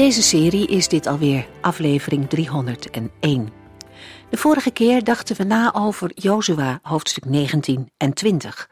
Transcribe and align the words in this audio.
Deze 0.00 0.22
serie 0.22 0.66
is 0.66 0.88
dit 0.88 1.06
alweer 1.06 1.46
aflevering 1.60 2.28
301. 2.28 3.48
De 4.30 4.36
vorige 4.36 4.70
keer 4.70 5.04
dachten 5.04 5.36
we 5.36 5.44
na 5.44 5.74
over 5.74 6.10
Jozua 6.14 6.78
hoofdstuk 6.82 7.24
19 7.24 7.90
en 7.96 8.12
20. 8.12 8.70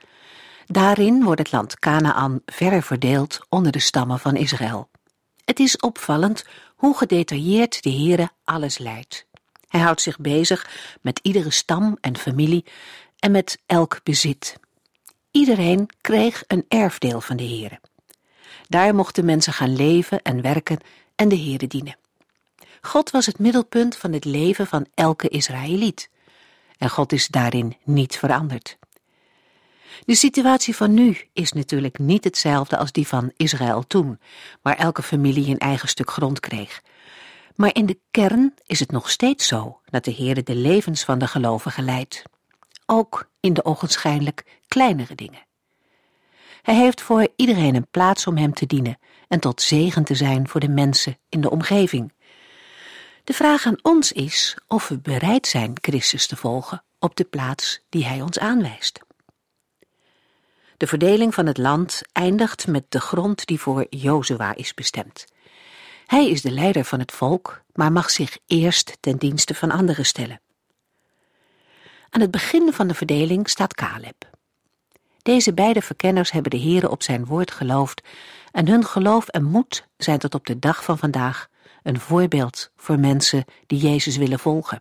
Daarin 0.66 1.24
wordt 1.24 1.38
het 1.38 1.52
land 1.52 1.78
Canaan 1.78 2.40
verder 2.46 2.82
verdeeld 2.82 3.40
onder 3.48 3.72
de 3.72 3.78
stammen 3.78 4.18
van 4.18 4.36
Israël. 4.36 4.88
Het 5.44 5.58
is 5.58 5.76
opvallend 5.76 6.44
hoe 6.76 6.96
gedetailleerd 6.96 7.82
de 7.82 7.90
Heere 7.90 8.30
alles 8.44 8.78
leidt. 8.78 9.26
Hij 9.68 9.80
houdt 9.80 10.00
zich 10.00 10.18
bezig 10.18 10.70
met 11.00 11.20
iedere 11.22 11.50
stam 11.50 11.96
en 12.00 12.16
familie 12.16 12.64
en 13.18 13.30
met 13.30 13.58
elk 13.66 14.00
bezit. 14.02 14.56
Iedereen 15.30 15.88
kreeg 16.00 16.44
een 16.46 16.64
erfdeel 16.68 17.20
van 17.20 17.36
de 17.36 17.46
Heere. 17.46 17.80
Daar 18.68 18.94
mochten 18.94 19.24
mensen 19.24 19.52
gaan 19.52 19.76
leven 19.76 20.22
en 20.22 20.42
werken 20.42 20.78
en 21.18 21.28
de 21.28 21.38
Heere 21.38 21.66
dienen. 21.66 21.96
God 22.80 23.10
was 23.10 23.26
het 23.26 23.38
middelpunt 23.38 23.96
van 23.96 24.12
het 24.12 24.24
leven 24.24 24.66
van 24.66 24.86
elke 24.94 25.28
Israëliet. 25.28 26.10
En 26.78 26.90
God 26.90 27.12
is 27.12 27.26
daarin 27.26 27.76
niet 27.84 28.16
veranderd. 28.16 28.78
De 30.04 30.14
situatie 30.14 30.76
van 30.76 30.94
nu 30.94 31.16
is 31.32 31.52
natuurlijk 31.52 31.98
niet 31.98 32.24
hetzelfde 32.24 32.76
als 32.76 32.92
die 32.92 33.06
van 33.06 33.32
Israël 33.36 33.86
toen, 33.86 34.20
waar 34.62 34.76
elke 34.76 35.02
familie 35.02 35.48
een 35.48 35.58
eigen 35.58 35.88
stuk 35.88 36.10
grond 36.10 36.40
kreeg. 36.40 36.82
Maar 37.54 37.74
in 37.74 37.86
de 37.86 37.98
kern 38.10 38.54
is 38.66 38.80
het 38.80 38.90
nog 38.90 39.10
steeds 39.10 39.46
zo 39.46 39.80
dat 39.84 40.04
de 40.04 40.14
Heere 40.14 40.42
de 40.42 40.54
levens 40.54 41.04
van 41.04 41.18
de 41.18 41.26
gelovigen 41.26 41.84
leidt. 41.84 42.22
Ook 42.86 43.28
in 43.40 43.52
de 43.52 43.64
ogenschijnlijk 43.64 44.60
kleinere 44.68 45.14
dingen. 45.14 45.46
Hij 46.68 46.76
heeft 46.76 47.00
voor 47.00 47.28
iedereen 47.36 47.74
een 47.74 47.90
plaats 47.90 48.26
om 48.26 48.36
hem 48.36 48.54
te 48.54 48.66
dienen 48.66 48.98
en 49.28 49.40
tot 49.40 49.62
zegen 49.62 50.04
te 50.04 50.14
zijn 50.14 50.48
voor 50.48 50.60
de 50.60 50.68
mensen 50.68 51.18
in 51.28 51.40
de 51.40 51.50
omgeving. 51.50 52.12
De 53.24 53.32
vraag 53.32 53.66
aan 53.66 53.78
ons 53.82 54.12
is 54.12 54.56
of 54.66 54.88
we 54.88 54.98
bereid 54.98 55.46
zijn 55.46 55.72
Christus 55.80 56.26
te 56.26 56.36
volgen 56.36 56.84
op 56.98 57.16
de 57.16 57.24
plaats 57.24 57.80
die 57.88 58.06
hij 58.06 58.22
ons 58.22 58.38
aanwijst. 58.38 59.00
De 60.76 60.86
verdeling 60.86 61.34
van 61.34 61.46
het 61.46 61.58
land 61.58 62.02
eindigt 62.12 62.66
met 62.66 62.84
de 62.88 63.00
grond 63.00 63.46
die 63.46 63.60
voor 63.60 63.86
Jozua 63.90 64.54
is 64.54 64.74
bestemd. 64.74 65.24
Hij 66.06 66.30
is 66.30 66.42
de 66.42 66.50
leider 66.50 66.84
van 66.84 66.98
het 66.98 67.12
volk, 67.12 67.62
maar 67.72 67.92
mag 67.92 68.10
zich 68.10 68.38
eerst 68.46 68.96
ten 69.00 69.16
dienste 69.16 69.54
van 69.54 69.70
anderen 69.70 70.06
stellen. 70.06 70.40
Aan 72.10 72.20
het 72.20 72.30
begin 72.30 72.72
van 72.72 72.88
de 72.88 72.94
verdeling 72.94 73.48
staat 73.48 73.74
Caleb. 73.74 74.37
Deze 75.28 75.54
beide 75.54 75.82
verkenners 75.82 76.30
hebben 76.30 76.50
de 76.50 76.60
Heere 76.60 76.90
op 76.90 77.02
zijn 77.02 77.24
woord 77.24 77.50
geloofd 77.50 78.02
en 78.52 78.68
hun 78.68 78.84
geloof 78.84 79.28
en 79.28 79.44
moed 79.44 79.86
zijn 79.96 80.18
tot 80.18 80.34
op 80.34 80.46
de 80.46 80.58
dag 80.58 80.84
van 80.84 80.98
vandaag 80.98 81.48
een 81.82 82.00
voorbeeld 82.00 82.70
voor 82.76 82.98
mensen 82.98 83.44
die 83.66 83.78
Jezus 83.78 84.16
willen 84.16 84.38
volgen. 84.38 84.78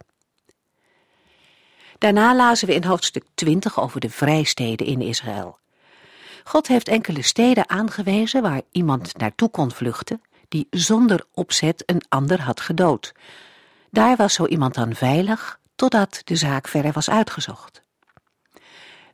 Daarna 1.97 2.35
lazen 2.35 2.67
we 2.67 2.73
in 2.73 2.83
hoofdstuk 2.83 3.23
20 3.33 3.79
over 3.79 3.99
de 3.99 4.09
vrijsteden 4.09 4.87
in 4.87 5.01
Israël. 5.01 5.59
God 6.43 6.67
heeft 6.67 6.87
enkele 6.87 7.21
steden 7.21 7.69
aangewezen 7.69 8.41
waar 8.41 8.61
iemand 8.71 9.17
naartoe 9.17 9.49
kon 9.49 9.71
vluchten 9.71 10.21
die 10.47 10.67
zonder 10.69 11.25
opzet 11.33 11.83
een 11.85 12.01
ander 12.09 12.41
had 12.41 12.61
gedood. 12.61 13.13
Daar 13.91 14.15
was 14.15 14.33
zo 14.33 14.45
iemand 14.45 14.73
dan 14.73 14.95
veilig 14.95 15.59
totdat 15.75 16.21
de 16.23 16.35
zaak 16.35 16.67
verder 16.67 16.91
was 16.91 17.09
uitgezocht. 17.09 17.85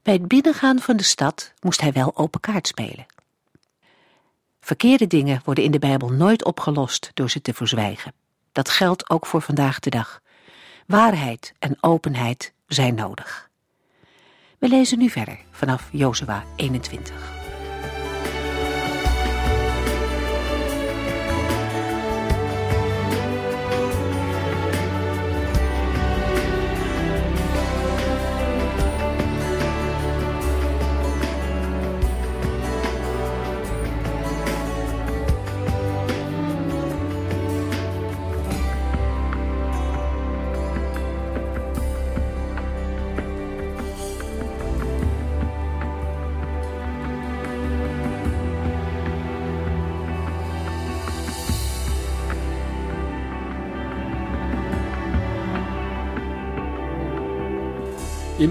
Bij 0.04 0.14
het 0.14 0.28
binnengaan 0.28 0.80
van 0.80 0.98
de 0.98 1.04
stad 1.04 1.54
moest 1.62 1.82
hij 1.82 1.92
wel 1.92 2.12
open 2.18 2.40
kaart 2.40 2.68
spelen. 2.68 3.06
Verkeerde 4.60 5.08
dingen 5.08 5.42
worden 5.46 5.64
in 5.64 5.72
de 5.72 5.80
Bijbel 5.80 6.10
nooit 6.10 6.46
opgelost 6.46 7.12
door 7.14 7.30
ze 7.30 7.42
te 7.42 7.54
verzwijgen. 7.54 8.14
Dat 8.52 8.70
geldt 8.70 9.10
ook 9.10 9.26
voor 9.26 9.42
vandaag 9.42 9.80
de 9.80 9.90
dag. 9.90 10.22
Waarheid 10.88 11.54
en 11.60 11.78
openheid 11.82 12.54
zijn 12.68 12.96
nodig. 12.96 13.50
We 14.58 14.68
lezen 14.68 14.98
nu 14.98 15.10
verder 15.10 15.40
vanaf 15.52 15.90
Jozua 15.92 16.44
21. 16.56 17.43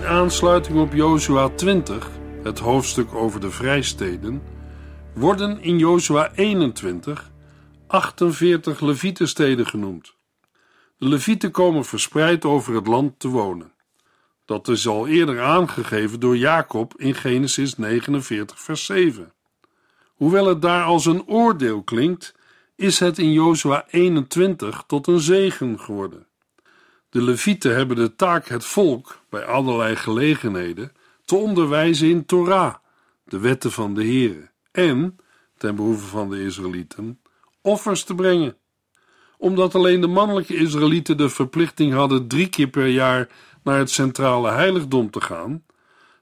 In 0.02 0.08
aansluiting 0.08 0.78
op 0.78 0.92
Jozua 0.92 1.48
20, 1.48 2.10
het 2.42 2.58
hoofdstuk 2.58 3.14
over 3.14 3.40
de 3.40 3.50
vrijsteden, 3.50 4.42
worden 5.14 5.60
in 5.60 5.78
Jozua 5.78 6.32
21 6.34 7.30
48 7.86 8.80
Levietensteden 8.80 9.66
genoemd. 9.66 10.14
De 10.98 11.08
Levieten 11.08 11.50
komen 11.50 11.84
verspreid 11.84 12.44
over 12.44 12.74
het 12.74 12.86
land 12.86 13.18
te 13.18 13.28
wonen. 13.28 13.72
Dat 14.44 14.68
is 14.68 14.86
al 14.86 15.06
eerder 15.06 15.42
aangegeven 15.42 16.20
door 16.20 16.36
Jacob 16.36 16.94
in 16.96 17.14
Genesis 17.14 17.76
49, 17.76 18.60
vers 18.60 18.84
7. 18.84 19.32
Hoewel 20.14 20.46
het 20.46 20.62
daar 20.62 20.84
als 20.84 21.06
een 21.06 21.26
oordeel 21.26 21.82
klinkt, 21.82 22.34
is 22.76 22.98
het 22.98 23.18
in 23.18 23.32
Jozua 23.32 23.84
21 23.90 24.84
tot 24.86 25.06
een 25.06 25.20
zegen 25.20 25.80
geworden. 25.80 26.26
De 27.12 27.22
Levieten 27.22 27.74
hebben 27.74 27.96
de 27.96 28.16
taak 28.16 28.48
het 28.48 28.64
volk 28.64 29.18
bij 29.30 29.44
allerlei 29.44 29.96
gelegenheden 29.96 30.92
te 31.24 31.36
onderwijzen 31.36 32.08
in 32.08 32.26
Torah, 32.26 32.74
de 33.24 33.38
wetten 33.38 33.72
van 33.72 33.94
de 33.94 34.02
Heere, 34.02 34.50
en, 34.70 35.16
ten 35.58 35.74
behoeve 35.76 36.06
van 36.06 36.30
de 36.30 36.44
Israëlieten, 36.44 37.20
offers 37.60 38.04
te 38.04 38.14
brengen. 38.14 38.56
Omdat 39.38 39.74
alleen 39.74 40.00
de 40.00 40.06
mannelijke 40.06 40.56
Israëlieten 40.56 41.16
de 41.16 41.28
verplichting 41.28 41.92
hadden 41.92 42.28
drie 42.28 42.48
keer 42.48 42.68
per 42.68 42.86
jaar 42.86 43.28
naar 43.62 43.78
het 43.78 43.90
centrale 43.90 44.50
heiligdom 44.50 45.10
te 45.10 45.20
gaan, 45.20 45.64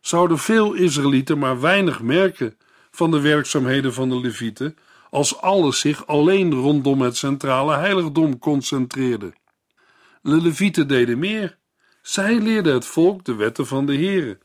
zouden 0.00 0.38
veel 0.38 0.72
Israëlieten 0.72 1.38
maar 1.38 1.60
weinig 1.60 2.02
merken 2.02 2.56
van 2.90 3.10
de 3.10 3.20
werkzaamheden 3.20 3.92
van 3.92 4.08
de 4.08 4.20
Levieten 4.20 4.76
als 5.10 5.40
alles 5.40 5.80
zich 5.80 6.06
alleen 6.06 6.54
rondom 6.54 7.00
het 7.00 7.16
centrale 7.16 7.76
heiligdom 7.76 8.38
concentreerde. 8.38 9.32
De 10.22 10.42
Levieten 10.42 10.88
deden 10.88 11.18
meer. 11.18 11.58
Zij 12.02 12.40
leerden 12.40 12.74
het 12.74 12.86
volk 12.86 13.24
de 13.24 13.34
wetten 13.34 13.66
van 13.66 13.86
de 13.86 13.94
Heere 13.94 14.38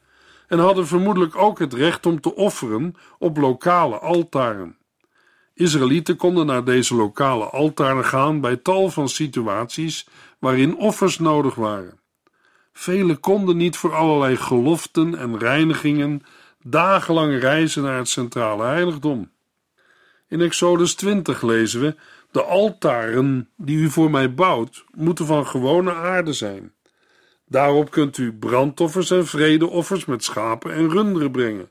en 0.48 0.60
hadden 0.60 0.88
vermoedelijk 0.88 1.36
ook 1.36 1.60
het 1.60 1.74
recht 1.74 2.06
om 2.06 2.22
te 2.22 2.36
offeren 2.36 2.96
op 3.20 3.38
lokale 3.38 4.00
altaren. 4.00 4.78
Israëlieten 5.54 6.16
konden 6.16 6.46
naar 6.46 6.64
deze 6.64 6.96
lokale 6.96 7.46
altaren 7.46 8.06
gaan 8.06 8.42
bij 8.42 8.56
tal 8.56 8.90
van 8.90 9.10
situaties 9.10 10.08
waarin 10.40 10.78
offers 10.78 11.20
nodig 11.20 11.56
waren. 11.56 12.00
Velen 12.74 13.20
konden 13.20 13.58
niet 13.58 13.78
voor 13.78 13.96
allerlei 13.96 14.36
geloften 14.36 15.16
en 15.16 15.40
reinigingen 15.40 16.22
dagenlang 16.64 17.40
reizen 17.40 17.84
naar 17.84 17.98
het 17.98 18.10
centrale 18.10 18.64
heiligdom. 18.64 19.32
In 20.28 20.42
Exodus 20.42 20.96
20 20.96 21.42
lezen 21.42 21.82
we 21.82 21.96
de 22.36 22.44
altaren 22.44 23.50
die 23.58 23.78
u 23.78 23.90
voor 23.90 24.12
mij 24.12 24.34
bouwt, 24.34 24.86
moeten 24.92 25.26
van 25.26 25.48
gewone 25.48 25.94
aarde 25.94 26.34
zijn. 26.34 26.74
Daarop 27.48 27.92
kunt 27.92 28.18
u 28.18 28.34
brandoffers 28.34 29.12
en 29.12 29.28
vredeoffers 29.28 30.06
met 30.06 30.24
schapen 30.24 30.74
en 30.74 30.90
runderen 30.90 31.32
brengen. 31.32 31.70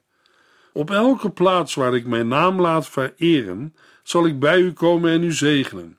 Op 0.73 0.91
elke 0.91 1.31
plaats 1.31 1.75
waar 1.75 1.95
ik 1.95 2.07
mijn 2.07 2.29
naam 2.29 2.61
laat 2.61 2.89
vereren, 2.89 3.75
zal 4.03 4.27
ik 4.27 4.39
bij 4.39 4.61
u 4.61 4.73
komen 4.73 5.11
en 5.11 5.23
u 5.23 5.33
zegenen. 5.33 5.99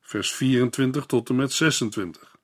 vers 0.00 0.32
24 0.32 1.06
tot 1.06 1.28
en 1.28 1.36
met 1.36 1.52
26. 1.52 2.36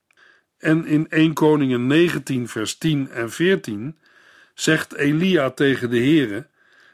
En 0.58 0.86
in 0.86 1.08
1 1.08 1.32
Koningen 1.32 1.86
19, 1.86 2.48
vers 2.48 2.78
10 2.78 3.10
en 3.10 3.30
14 3.30 3.98
zegt 4.54 4.94
Elia 4.94 5.50
tegen 5.50 5.90
de 5.90 5.98
Heere: 5.98 6.46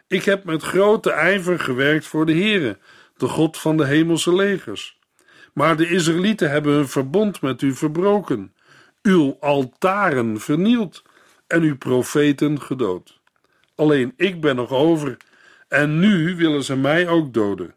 Ik 0.06 0.24
heb 0.24 0.44
met 0.44 0.62
grote 0.62 1.10
ijver 1.10 1.60
gewerkt 1.60 2.06
voor 2.06 2.26
de 2.26 2.32
Heere, 2.32 2.78
de 3.18 3.28
God 3.28 3.58
van 3.58 3.76
de 3.76 3.86
hemelse 3.86 4.34
legers. 4.34 4.98
Maar 5.52 5.76
de 5.76 5.88
Israëlieten 5.88 6.50
hebben 6.50 6.72
hun 6.72 6.88
verbond 6.88 7.40
met 7.40 7.62
u 7.62 7.74
verbroken, 7.74 8.54
uw 9.02 9.36
altaren 9.40 10.40
vernield 10.40 11.02
en 11.46 11.62
uw 11.62 11.76
profeten 11.76 12.60
gedood. 12.60 13.20
Alleen 13.74 14.12
ik 14.16 14.40
ben 14.40 14.56
nog 14.56 14.70
over, 14.70 15.16
en 15.68 15.98
nu 15.98 16.36
willen 16.36 16.64
ze 16.64 16.76
mij 16.76 17.08
ook 17.08 17.32
doden. 17.34 17.74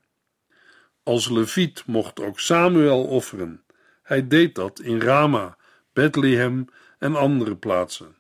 Als 1.04 1.30
leviet 1.30 1.84
mocht 1.86 2.22
ook 2.22 2.40
Samuel 2.40 3.04
offeren. 3.04 3.64
Hij 4.04 4.28
deed 4.28 4.56
dat 4.56 4.80
in 4.80 5.02
Rama, 5.02 5.58
Bethlehem 5.94 6.66
en 7.00 7.16
andere 7.16 7.56
plaatsen. 7.56 8.16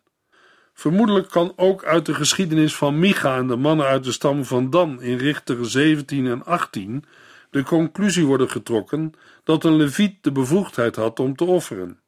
Vermoedelijk 0.81 1.29
kan 1.29 1.53
ook 1.55 1.83
uit 1.83 2.05
de 2.05 2.13
geschiedenis 2.13 2.75
van 2.75 2.99
Micha 2.99 3.37
en 3.37 3.47
de 3.47 3.55
mannen 3.55 3.85
uit 3.85 4.03
de 4.03 4.11
stam 4.11 4.45
van 4.45 4.69
Dan 4.69 5.01
in 5.01 5.17
Richter 5.17 5.69
17 5.69 6.27
en 6.27 6.45
18 6.45 7.05
de 7.49 7.63
conclusie 7.63 8.25
worden 8.25 8.49
getrokken 8.49 9.13
dat 9.43 9.63
een 9.63 9.75
leviet 9.75 10.23
de 10.23 10.31
bevoegdheid 10.31 10.95
had 10.95 11.19
om 11.19 11.35
te 11.35 11.43
offeren. 11.43 11.99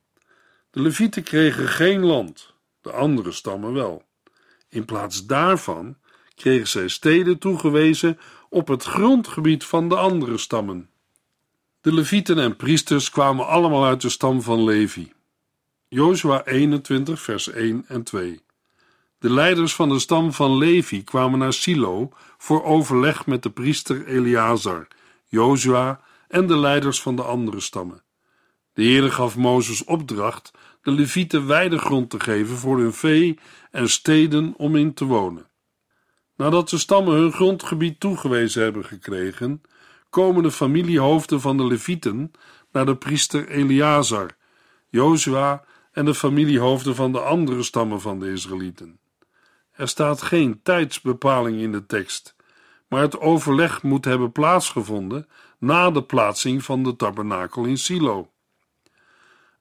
De 0.69 0.81
levieten 0.81 1.23
kregen 1.23 1.67
geen 1.67 2.05
land, 2.05 2.53
de 2.81 2.91
andere 2.91 3.31
stammen 3.31 3.73
wel. 3.73 4.03
In 4.69 4.85
plaats 4.85 5.25
daarvan 5.25 5.97
kregen 6.35 6.67
zij 6.67 6.87
steden 6.87 7.37
toegewezen 7.37 8.19
op 8.49 8.67
het 8.67 8.83
grondgebied 8.83 9.63
van 9.63 9.89
de 9.89 9.95
andere 9.95 10.37
stammen. 10.37 10.89
De 11.81 11.93
levieten 11.93 12.39
en 12.39 12.55
priesters 12.55 13.09
kwamen 13.09 13.47
allemaal 13.47 13.85
uit 13.85 14.01
de 14.01 14.09
stam 14.09 14.41
van 14.41 14.63
Levi. 14.63 15.11
Jozua 15.87 16.45
21 16.45 17.21
vers 17.21 17.49
1 17.49 17.85
en 17.87 18.03
2 18.03 18.41
De 19.23 19.29
leiders 19.29 19.75
van 19.75 19.89
de 19.89 19.99
stam 19.99 20.33
van 20.33 20.57
Levi 20.57 21.03
kwamen 21.03 21.39
naar 21.39 21.53
Silo 21.53 22.11
voor 22.37 22.63
overleg 22.63 23.25
met 23.25 23.43
de 23.43 23.49
priester 23.49 24.05
Eleazar, 24.07 24.87
Jozua 25.27 26.01
en 26.27 26.47
de 26.47 26.57
leiders 26.57 27.01
van 27.01 27.15
de 27.15 27.21
andere 27.21 27.59
stammen. 27.59 28.03
De 28.73 28.83
Heere 28.83 29.11
gaf 29.11 29.35
Mozes 29.35 29.83
opdracht 29.83 30.51
de 30.81 30.91
levieten 30.91 31.47
weidegrond 31.47 32.09
te 32.09 32.19
geven 32.19 32.57
voor 32.57 32.79
hun 32.79 32.93
vee 32.93 33.39
en 33.71 33.89
steden 33.89 34.53
om 34.57 34.75
in 34.75 34.93
te 34.93 35.05
wonen. 35.05 35.47
Nadat 36.35 36.69
de 36.69 36.77
stammen 36.77 37.13
hun 37.13 37.31
grondgebied 37.31 37.99
toegewezen 37.99 38.63
hebben 38.63 38.85
gekregen, 38.85 39.61
komen 40.09 40.43
de 40.43 40.51
familiehoofden 40.51 41.41
van 41.41 41.57
de 41.57 41.65
levieten 41.65 42.31
naar 42.71 42.85
de 42.85 42.95
priester 42.95 43.49
Eleazar, 43.49 44.35
Jozua 44.89 45.63
en 45.91 46.05
de 46.05 46.13
familiehoofden 46.13 46.95
van 46.95 47.11
de 47.11 47.19
andere 47.19 47.63
stammen 47.63 48.01
van 48.01 48.19
de 48.19 48.31
Israëlieten. 48.31 49.01
Er 49.73 49.87
staat 49.87 50.21
geen 50.21 50.59
tijdsbepaling 50.63 51.61
in 51.61 51.71
de 51.71 51.85
tekst, 51.85 52.35
maar 52.87 53.01
het 53.01 53.19
overleg 53.19 53.83
moet 53.83 54.05
hebben 54.05 54.31
plaatsgevonden 54.31 55.27
na 55.57 55.91
de 55.91 56.03
plaatsing 56.03 56.63
van 56.63 56.83
de 56.83 56.95
tabernakel 56.95 57.65
in 57.65 57.77
Silo. 57.77 58.31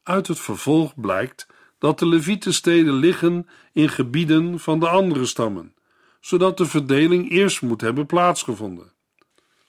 Uit 0.02 0.26
het 0.26 0.38
vervolg 0.40 1.00
blijkt 1.00 1.46
dat 1.78 1.98
de 1.98 2.06
Levietensteden 2.06 2.94
liggen 2.94 3.48
in 3.72 3.88
gebieden 3.88 4.60
van 4.60 4.80
de 4.80 4.88
andere 4.88 5.26
stammen, 5.26 5.74
zodat 6.20 6.56
de 6.56 6.66
verdeling 6.66 7.30
eerst 7.30 7.62
moet 7.62 7.80
hebben 7.80 8.06
plaatsgevonden. 8.06 8.92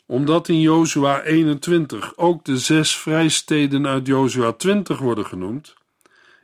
Omdat 0.06 0.48
in 0.48 0.60
Jozua 0.60 1.22
21 1.22 2.18
ook 2.18 2.46
de 2.46 2.58
zes 2.58 2.98
vrijsteden 2.98 3.88
uit 3.88 4.08
Jozua 4.08 4.52
20 4.52 5.00
worden 5.00 5.26
genoemd, 5.26 5.74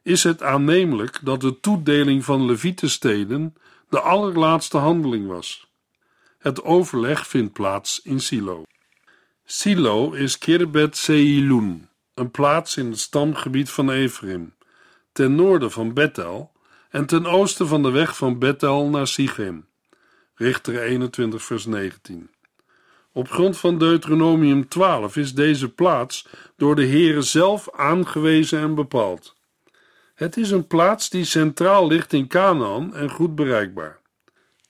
is 0.04 0.24
het 0.24 0.44
aannemelijk 0.44 1.20
dat 1.24 1.42
de 1.42 1.60
toedeling 1.60 2.26
van 2.26 2.46
Levietensteden 2.46 3.56
de 3.90 4.00
allerlaatste 4.00 4.78
handeling 4.78 5.28
was. 5.28 5.68
Het 6.38 6.64
overleg 6.64 7.28
vindt 7.28 7.54
plaats 7.54 8.02
in 8.04 8.20
Silo. 8.20 8.64
Silo 9.46 10.12
is 10.12 10.38
Kirbet 10.38 10.98
Seilun, 10.98 11.90
een 12.14 12.32
plaats 12.32 12.78
in 12.78 12.90
het 12.90 13.00
stamgebied 13.00 13.70
van 13.70 13.92
Ephraim, 13.92 14.54
ten 15.12 15.36
noorden 15.36 15.72
van 15.72 15.94
Bethel 15.94 16.52
en 16.90 17.06
ten 17.06 17.26
oosten 17.26 17.68
van 17.68 17.84
de 17.84 17.92
weg 17.92 18.18
van 18.18 18.40
Bethel 18.40 18.90
naar 18.90 19.08
Sichem. 19.08 19.68
Richter 20.36 20.82
21 20.82 21.44
vers 21.44 21.66
19. 21.66 22.30
Op 23.12 23.30
grond 23.30 23.58
van 23.58 23.78
Deuteronomium 23.78 24.68
12 24.68 25.16
is 25.16 25.34
deze 25.34 25.70
plaats 25.70 26.28
door 26.56 26.76
de 26.76 26.86
Heere 26.86 27.22
zelf 27.22 27.72
aangewezen 27.72 28.60
en 28.60 28.76
bepaald. 28.76 29.36
Het 30.20 30.38
is 30.38 30.52
een 30.52 30.68
plaats 30.68 31.10
die 31.10 31.26
centraal 31.26 31.88
ligt 31.88 32.14
in 32.14 32.28
Canaan 32.28 32.96
en 32.96 33.10
goed 33.10 33.36
bereikbaar. 33.36 34.00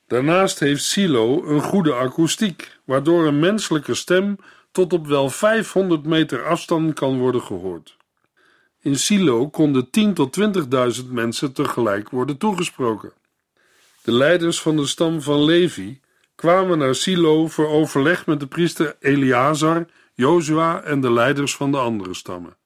Daarnaast 0.08 0.60
heeft 0.60 0.84
Silo 0.84 1.46
een 1.46 1.62
goede 1.62 1.94
akoestiek, 1.94 2.80
waardoor 2.84 3.28
een 3.28 3.40
menselijke 3.40 3.94
stem 3.94 4.38
tot 4.72 4.94
op 4.94 5.08
wel 5.08 5.30
500 5.30 6.06
meter 6.06 6.46
afstand 6.46 6.94
kan 6.94 7.18
worden 7.20 7.42
gehoord. 7.42 7.98
In 8.82 8.96
Silo 8.96 9.50
konden 9.50 9.90
10 9.90 10.14
tot 10.14 10.40
20.000 11.02 11.06
mensen 11.10 11.54
tegelijk 11.54 12.10
worden 12.10 12.38
toegesproken. 12.38 13.14
De 14.02 14.12
leiders 14.12 14.62
van 14.62 14.76
de 14.76 14.86
stam 14.86 15.22
van 15.22 15.44
Levi 15.44 16.00
kwamen 16.36 16.78
naar 16.78 16.96
Silo 16.96 17.48
voor 17.48 17.68
overleg 17.68 18.26
met 18.26 18.40
de 18.40 18.48
priester 18.48 18.96
Eleazar, 19.00 19.86
Jozua 20.14 20.82
en 20.84 21.02
de 21.02 21.12
leiders 21.12 21.56
van 21.56 21.72
de 21.72 21.78
andere 21.78 22.14
stammen. 22.14 22.58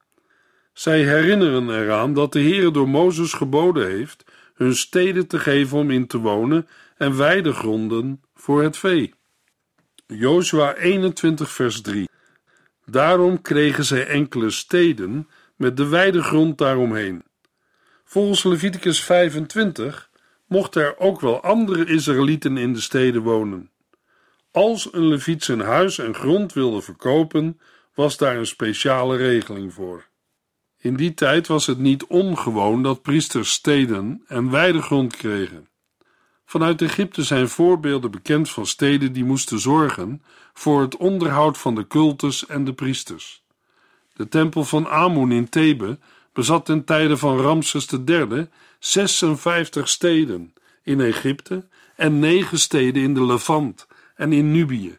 Zij 0.74 1.04
herinneren 1.04 1.70
eraan 1.70 2.14
dat 2.14 2.34
de 2.34 2.40
Heer 2.40 2.72
door 2.72 2.90
Mozes 2.90 3.34
geboden 3.34 3.88
heeft 3.88 4.24
hun 4.54 4.76
steden 4.76 5.28
te 5.28 5.40
geven 5.40 5.78
om 5.78 5.92
in 5.92 6.08
te 6.08 6.18
wonen 6.18 6.68
en 6.98 7.18
weidegronden 7.18 8.22
voor 8.36 8.64
het 8.64 8.78
vee. 8.78 9.14
Jozua 10.08 10.76
21 10.76 11.52
vers 11.52 11.82
3 11.82 12.10
Daarom 12.86 13.42
kregen 13.42 13.86
zij 13.86 14.08
enkele 14.08 14.50
steden 14.50 15.30
met 15.56 15.78
de 15.78 15.88
weidegrond 15.88 16.58
daaromheen. 16.58 17.24
Volgens 18.04 18.44
Leviticus 18.44 19.04
25 19.04 20.10
mochten 20.48 20.84
er 20.84 20.98
ook 20.98 21.22
wel 21.22 21.42
andere 21.42 21.86
Israëlieten 21.86 22.58
in 22.58 22.74
de 22.74 22.82
steden 22.82 23.22
wonen. 23.22 23.72
Als 24.52 24.94
een 24.94 25.08
Leviet 25.08 25.44
zijn 25.44 25.60
huis 25.60 25.98
en 25.98 26.16
grond 26.16 26.54
wilde 26.54 26.82
verkopen, 26.82 27.60
was 27.94 28.18
daar 28.18 28.38
een 28.38 28.48
speciale 28.48 29.18
regeling 29.18 29.74
voor. 29.74 30.12
In 30.84 30.96
die 30.96 31.14
tijd 31.14 31.48
was 31.48 31.66
het 31.66 31.78
niet 31.78 32.06
ongewoon 32.06 32.84
dat 32.84 33.02
priesters 33.02 33.52
steden 33.52 34.24
en 34.28 34.50
weidegrond 34.50 35.16
kregen. 35.16 35.68
Vanuit 36.46 36.82
Egypte 36.82 37.24
zijn 37.24 37.50
voorbeelden 37.50 38.12
bekend 38.12 38.50
van 38.50 38.66
steden 38.66 39.14
die 39.14 39.24
moesten 39.24 39.60
zorgen 39.60 40.24
voor 40.54 40.82
het 40.82 40.98
onderhoud 40.98 41.58
van 41.58 41.76
de 41.76 41.88
cultus 41.88 42.46
en 42.46 42.64
de 42.64 42.74
priesters. 42.74 43.44
De 44.14 44.28
tempel 44.28 44.64
van 44.64 44.88
Amun 44.88 45.32
in 45.32 45.50
Thebe 45.50 46.00
bezat 46.34 46.66
ten 46.66 46.84
tijde 46.84 47.18
van 47.18 47.38
Ramses 47.38 47.88
III 48.06 48.48
56 48.80 49.90
steden 49.90 50.54
in 50.84 51.02
Egypte 51.02 51.68
en 51.96 52.20
9 52.20 52.60
steden 52.60 53.04
in 53.04 53.14
de 53.14 53.26
Levant 53.26 53.88
en 54.16 54.34
in 54.34 54.52
Nubië. 54.52 54.98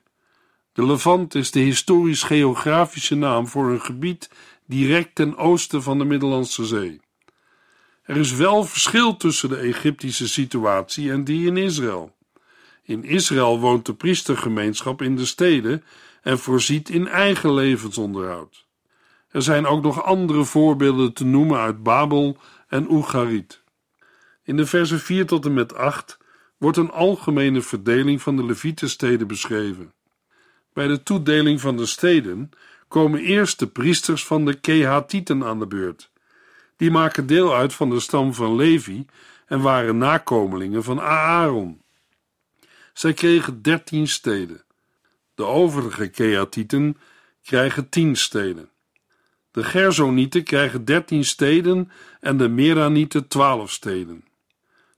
De 0.72 0.86
Levant 0.86 1.34
is 1.34 1.50
de 1.50 1.60
historisch-geografische 1.60 3.14
naam 3.14 3.46
voor 3.48 3.70
een 3.70 3.80
gebied 3.80 4.30
direct 4.66 5.14
ten 5.14 5.36
oosten 5.36 5.82
van 5.82 5.98
de 5.98 6.04
Middellandse 6.04 6.64
Zee. 6.64 7.00
Er 8.02 8.16
is 8.16 8.32
wel 8.32 8.64
verschil 8.64 9.16
tussen 9.16 9.48
de 9.48 9.56
Egyptische 9.56 10.28
situatie 10.28 11.10
en 11.10 11.24
die 11.24 11.46
in 11.46 11.56
Israël. 11.56 12.16
In 12.82 13.04
Israël 13.04 13.60
woont 13.60 13.86
de 13.86 13.94
priestergemeenschap 13.94 15.02
in 15.02 15.16
de 15.16 15.24
steden 15.24 15.84
en 16.22 16.38
voorziet 16.38 16.88
in 16.88 17.08
eigen 17.08 17.54
levensonderhoud. 17.54 18.66
Er 19.28 19.42
zijn 19.42 19.66
ook 19.66 19.82
nog 19.82 20.02
andere 20.02 20.44
voorbeelden 20.44 21.12
te 21.12 21.24
noemen 21.24 21.58
uit 21.58 21.82
Babel 21.82 22.36
en 22.68 22.90
Oegarit. 22.90 23.62
In 24.42 24.56
de 24.56 24.66
versen 24.66 25.00
4 25.00 25.26
tot 25.26 25.44
en 25.44 25.54
met 25.54 25.74
8 25.74 26.18
wordt 26.58 26.76
een 26.76 26.90
algemene 26.90 27.62
verdeling 27.62 28.22
van 28.22 28.36
de 28.36 28.44
Levietensteden 28.44 29.26
beschreven. 29.26 29.92
Bij 30.72 30.86
de 30.86 31.02
toedeling 31.02 31.60
van 31.60 31.76
de 31.76 31.86
steden 31.86 32.50
komen 32.94 33.20
eerst 33.20 33.58
de 33.58 33.66
priesters 33.66 34.26
van 34.26 34.44
de 34.44 34.54
Kehatieten 34.54 35.44
aan 35.44 35.58
de 35.58 35.66
beurt. 35.66 36.10
Die 36.76 36.90
maken 36.90 37.26
deel 37.26 37.54
uit 37.54 37.74
van 37.74 37.90
de 37.90 38.00
stam 38.00 38.34
van 38.34 38.56
Levi 38.56 39.06
en 39.46 39.60
waren 39.60 39.98
nakomelingen 39.98 40.82
van 40.82 41.00
Aaron. 41.00 41.82
Zij 42.92 43.12
kregen 43.12 43.62
dertien 43.62 44.08
steden. 44.08 44.64
De 45.34 45.44
overige 45.44 46.08
Keatieten 46.08 46.96
krijgen 47.42 47.88
tien 47.88 48.16
steden. 48.16 48.68
De 49.50 49.64
Gersonieten 49.64 50.42
krijgen 50.44 50.84
dertien 50.84 51.24
steden 51.24 51.90
en 52.20 52.36
de 52.36 52.48
Meranieten 52.48 53.28
twaalf 53.28 53.70
steden. 53.70 54.24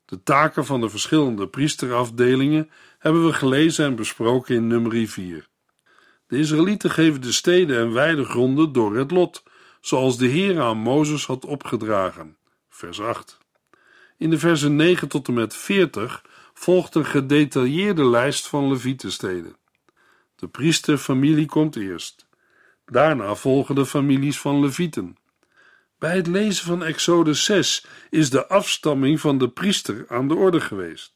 De 0.04 0.22
taken 0.22 0.64
van 0.64 0.80
de 0.80 0.88
verschillende 0.88 1.48
priesterafdelingen 1.48 2.70
hebben 2.98 3.26
we 3.26 3.32
gelezen 3.32 3.84
en 3.84 3.96
besproken 3.96 4.54
in 4.54 4.66
nummer 4.66 5.08
4. 5.08 5.48
De 6.26 6.38
Israëlieten 6.38 6.90
geven 6.90 7.20
de 7.20 7.32
steden 7.32 7.78
en 7.78 7.92
weidegronden 7.92 8.72
door 8.72 8.96
het 8.96 9.10
lot 9.10 9.42
zoals 9.80 10.18
de 10.18 10.26
Heer 10.26 10.60
aan 10.60 10.76
Mozes 10.76 11.26
had 11.26 11.44
opgedragen. 11.44 12.36
Vers 12.68 13.00
8. 13.00 13.38
In 14.18 14.30
de 14.30 14.38
versen 14.38 14.76
9 14.76 15.08
tot 15.08 15.28
en 15.28 15.34
met 15.34 15.56
40 15.56 16.24
volgt 16.54 16.94
een 16.94 17.06
gedetailleerde 17.06 18.04
lijst 18.04 18.46
van 18.46 18.68
Levietensteden. 18.68 19.56
De 20.36 20.48
priesterfamilie 20.48 21.46
komt 21.46 21.76
eerst. 21.76 22.26
Daarna 22.86 23.34
volgen 23.34 23.74
de 23.74 23.86
families 23.86 24.38
van 24.38 24.60
Levieten. 24.60 25.16
Bij 25.98 26.16
het 26.16 26.26
lezen 26.26 26.66
van 26.66 26.84
Exodus 26.84 27.44
6 27.44 27.86
is 28.10 28.30
de 28.30 28.46
afstamming 28.46 29.20
van 29.20 29.38
de 29.38 29.48
priester 29.48 30.04
aan 30.08 30.28
de 30.28 30.34
orde 30.34 30.60
geweest. 30.60 31.12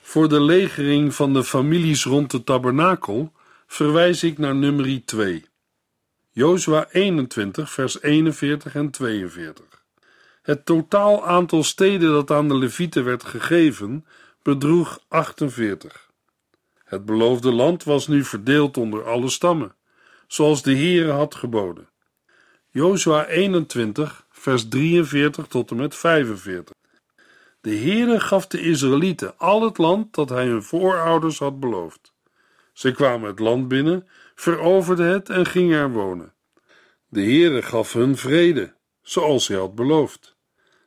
Voor 0.00 0.28
de 0.28 0.40
legering 0.40 1.14
van 1.14 1.32
de 1.32 1.44
families 1.44 2.04
rond 2.04 2.30
de 2.30 2.44
tabernakel 2.44 3.32
verwijs 3.72 4.22
ik 4.22 4.38
naar 4.38 4.54
nummer 4.54 5.04
2. 5.04 5.44
Jozua 6.30 6.86
21, 6.90 7.70
vers 7.70 8.02
41 8.02 8.74
en 8.74 8.90
42. 8.90 9.84
Het 10.42 10.64
totaal 10.64 11.26
aantal 11.26 11.62
steden 11.62 12.12
dat 12.12 12.30
aan 12.30 12.48
de 12.48 12.58
Levieten 12.58 13.04
werd 13.04 13.24
gegeven 13.24 14.06
bedroeg 14.42 15.00
48. 15.08 16.10
Het 16.84 17.04
beloofde 17.04 17.52
land 17.52 17.84
was 17.84 18.06
nu 18.06 18.24
verdeeld 18.24 18.76
onder 18.76 19.04
alle 19.04 19.28
stammen, 19.28 19.74
zoals 20.26 20.62
de 20.62 20.76
Heere 20.76 21.10
had 21.10 21.34
geboden. 21.34 21.88
Jozua 22.70 23.26
21, 23.26 24.26
vers 24.30 24.68
43 24.68 25.46
tot 25.46 25.70
en 25.70 25.76
met 25.76 25.94
45. 25.94 26.74
De 27.60 27.76
Heere 27.76 28.20
gaf 28.20 28.46
de 28.46 28.60
Israëlieten 28.60 29.38
al 29.38 29.62
het 29.62 29.78
land 29.78 30.14
dat 30.14 30.28
hij 30.28 30.46
hun 30.46 30.62
voorouders 30.62 31.38
had 31.38 31.60
beloofd. 31.60 32.11
Ze 32.72 32.92
kwamen 32.92 33.28
het 33.28 33.38
land 33.38 33.68
binnen, 33.68 34.08
veroverden 34.34 35.06
het 35.06 35.28
en 35.28 35.46
gingen 35.46 35.78
er 35.78 35.90
wonen. 35.90 36.34
De 37.08 37.22
Heere 37.22 37.62
gaf 37.62 37.92
hun 37.92 38.16
vrede, 38.16 38.74
zoals 39.02 39.48
hij 39.48 39.56
had 39.56 39.74
beloofd. 39.74 40.36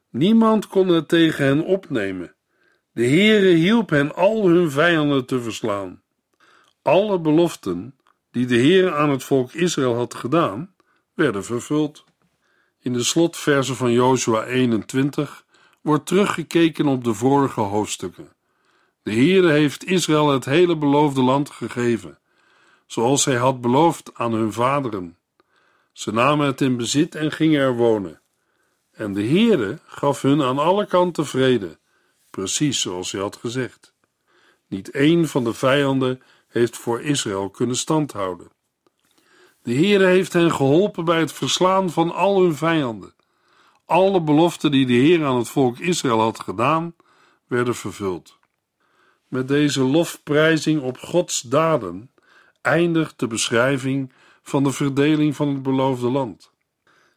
Niemand 0.10 0.68
kon 0.68 0.88
het 0.88 1.08
tegen 1.08 1.46
hen 1.46 1.63
opnemen. 1.63 2.36
De 2.92 3.06
Heere 3.08 3.48
hielp 3.48 3.89
hen 3.89 4.15
al 4.15 4.48
hun 4.48 4.72
vijanden 4.72 5.25
te 5.25 5.42
verslaan. 5.42 6.04
Alle 6.82 7.20
beloften 7.20 7.96
die 8.32 8.46
de 8.46 8.58
Heere 8.58 8.92
aan 8.92 9.10
het 9.10 9.24
volk 9.24 9.54
Israël 9.54 9.96
had 9.96 10.13
gedaan, 10.13 10.75
werden 11.13 11.44
vervuld. 11.44 12.04
In 12.80 12.94
de 12.94 13.04
slotversen 13.04 13.75
van 13.75 13.92
Jozua 13.92 14.44
21 14.46 15.46
wordt 15.82 16.06
teruggekeken 16.06 16.88
op 16.88 17.04
de 17.04 17.13
vorige 17.13 17.62
hoofdstukken. 17.62 18.35
De 19.06 19.14
Heere 19.14 19.52
heeft 19.52 19.86
Israël 19.86 20.30
het 20.30 20.46
hele 20.46 20.78
beloofde 20.78 21.22
land 21.22 21.50
gegeven, 21.50 22.20
zoals 22.86 23.26
hij 23.26 23.36
had 23.36 23.62
beloofd 23.62 24.12
aan 24.14 24.34
hun 24.34 24.54
vaderen. 24.54 25.18
Ze 25.92 26.12
namen 26.12 26.46
het 26.46 26.62
in 26.62 26.78
bezit 26.78 27.16
en 27.16 27.32
gingen 27.32 27.62
er 27.62 27.76
wonen. 27.76 28.22
En 28.92 29.14
de 29.14 29.24
Heere 29.24 29.80
gaf 29.86 30.22
hun 30.22 30.42
aan 30.42 30.60
alle 30.60 30.86
kanten 30.86 31.26
vrede, 31.26 31.80
precies 32.30 32.82
zoals 32.82 33.12
hij 33.12 33.22
had 33.22 33.36
gezegd. 33.36 33.94
Niet 34.68 34.90
één 34.90 35.28
van 35.28 35.44
de 35.44 35.54
vijanden 35.54 36.22
heeft 36.48 36.78
voor 36.78 37.02
Israël 37.02 37.50
kunnen 37.50 37.78
standhouden. 37.78 38.52
De 39.62 39.74
Heere 39.74 40.06
heeft 40.06 40.34
hen 40.34 40.52
geholpen 40.52 41.06
bij 41.06 41.20
het 41.20 41.32
verslaan 41.32 41.90
van 41.90 42.14
al 42.14 42.42
hun 42.42 42.56
vijanden. 42.56 43.14
Alle 43.86 44.22
beloften 44.22 44.72
die 44.72 44.86
de 44.86 44.94
Heer 44.94 45.26
aan 45.26 45.38
het 45.38 45.50
volk 45.50 45.80
Israël 45.80 46.20
had 46.20 46.40
gedaan, 46.40 46.96
werden 47.48 47.76
vervuld. 47.76 48.44
Met 49.36 49.48
deze 49.48 49.84
lofprijzing 49.84 50.82
op 50.82 50.98
Gods 50.98 51.42
daden 51.42 52.12
eindigt 52.62 53.20
de 53.20 53.27
beschrijving 53.27 54.12
van 54.42 54.63
de 54.63 54.72
verdeling 54.72 55.36
van 55.36 55.48
het 55.48 55.63
beloofde 55.63 56.10
land. 56.10 56.51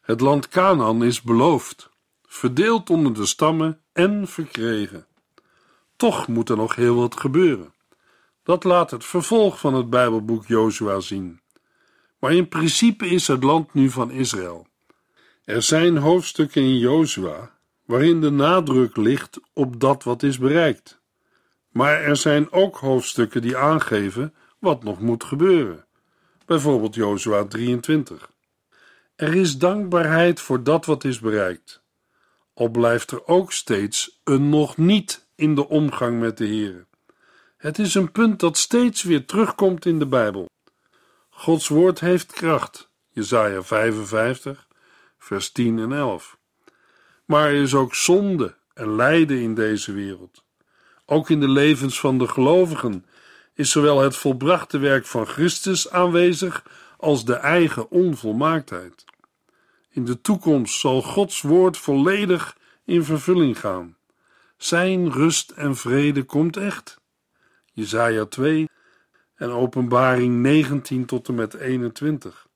Het 0.00 0.20
land 0.20 0.48
Canaan 0.48 1.04
is 1.04 1.22
beloofd, 1.22 1.90
verdeeld 2.26 2.90
onder 2.90 3.14
de 3.14 3.26
stammen 3.26 3.80
en 3.92 4.28
verkregen. 4.28 5.06
Toch 5.96 6.28
moet 6.28 6.48
er 6.48 6.56
nog 6.56 6.74
heel 6.74 6.94
wat 6.94 7.20
gebeuren. 7.20 7.74
Dat 8.42 8.64
laat 8.64 8.90
het 8.90 9.04
vervolg 9.04 9.60
van 9.60 9.74
het 9.74 9.90
Bijbelboek 9.90 10.46
Jozua 10.46 11.00
zien. 11.00 11.40
Maar 12.18 12.32
in 12.32 12.48
principe 12.48 13.06
is 13.06 13.26
het 13.26 13.42
land 13.42 13.74
nu 13.74 13.90
van 13.90 14.10
Israël. 14.10 14.66
Er 15.44 15.62
zijn 15.62 15.96
hoofdstukken 15.96 16.62
in 16.62 16.78
Jozua 16.78 17.50
waarin 17.84 18.20
de 18.20 18.30
nadruk 18.30 18.96
ligt 18.96 19.40
op 19.52 19.80
dat 19.80 20.02
wat 20.04 20.22
is 20.22 20.38
bereikt. 20.38 20.97
Maar 21.78 22.02
er 22.02 22.16
zijn 22.16 22.52
ook 22.52 22.76
hoofdstukken 22.76 23.42
die 23.42 23.56
aangeven 23.56 24.34
wat 24.58 24.82
nog 24.82 25.00
moet 25.00 25.24
gebeuren. 25.24 25.86
Bijvoorbeeld 26.46 26.94
Jozua 26.94 27.44
23. 27.44 28.30
Er 29.16 29.34
is 29.34 29.58
dankbaarheid 29.58 30.40
voor 30.40 30.62
dat 30.62 30.86
wat 30.86 31.04
is 31.04 31.20
bereikt. 31.20 31.82
Al 32.54 32.68
blijft 32.68 33.10
er 33.10 33.26
ook 33.26 33.52
steeds 33.52 34.20
een 34.24 34.48
nog 34.48 34.76
niet 34.76 35.26
in 35.34 35.54
de 35.54 35.68
omgang 35.68 36.20
met 36.20 36.36
de 36.38 36.44
Heer. 36.44 36.86
Het 37.56 37.78
is 37.78 37.94
een 37.94 38.12
punt 38.12 38.40
dat 38.40 38.56
steeds 38.56 39.02
weer 39.02 39.24
terugkomt 39.24 39.86
in 39.86 39.98
de 39.98 40.06
Bijbel. 40.06 40.50
Gods 41.30 41.68
woord 41.68 42.00
heeft 42.00 42.32
kracht. 42.32 42.90
Jesaja 43.08 43.62
55, 43.62 44.68
vers 45.18 45.52
10 45.52 45.78
en 45.78 45.92
11. 45.92 46.38
Maar 47.24 47.46
er 47.46 47.62
is 47.62 47.74
ook 47.74 47.94
zonde 47.94 48.56
en 48.74 48.96
lijden 48.96 49.40
in 49.40 49.54
deze 49.54 49.92
wereld. 49.92 50.46
Ook 51.10 51.30
in 51.30 51.40
de 51.40 51.48
levens 51.48 52.00
van 52.00 52.18
de 52.18 52.28
gelovigen 52.28 53.04
is 53.54 53.70
zowel 53.70 54.00
het 54.00 54.16
volbrachte 54.16 54.78
werk 54.78 55.06
van 55.06 55.26
Christus 55.26 55.90
aanwezig 55.90 56.64
als 56.96 57.24
de 57.24 57.34
eigen 57.34 57.90
onvolmaaktheid. 57.90 59.04
In 59.90 60.04
de 60.04 60.20
toekomst 60.20 60.80
zal 60.80 61.02
Gods 61.02 61.40
woord 61.42 61.76
volledig 61.76 62.56
in 62.84 63.04
vervulling 63.04 63.60
gaan. 63.60 63.96
Zijn 64.56 65.12
rust 65.12 65.50
en 65.50 65.76
vrede 65.76 66.22
komt 66.22 66.56
echt. 66.56 67.00
Jesaja 67.72 68.24
2 68.24 68.68
en 69.34 69.50
Openbaring 69.50 70.34
19 70.34 71.04
tot 71.04 71.28
en 71.28 71.34
met 71.34 71.54
21. 71.54 72.46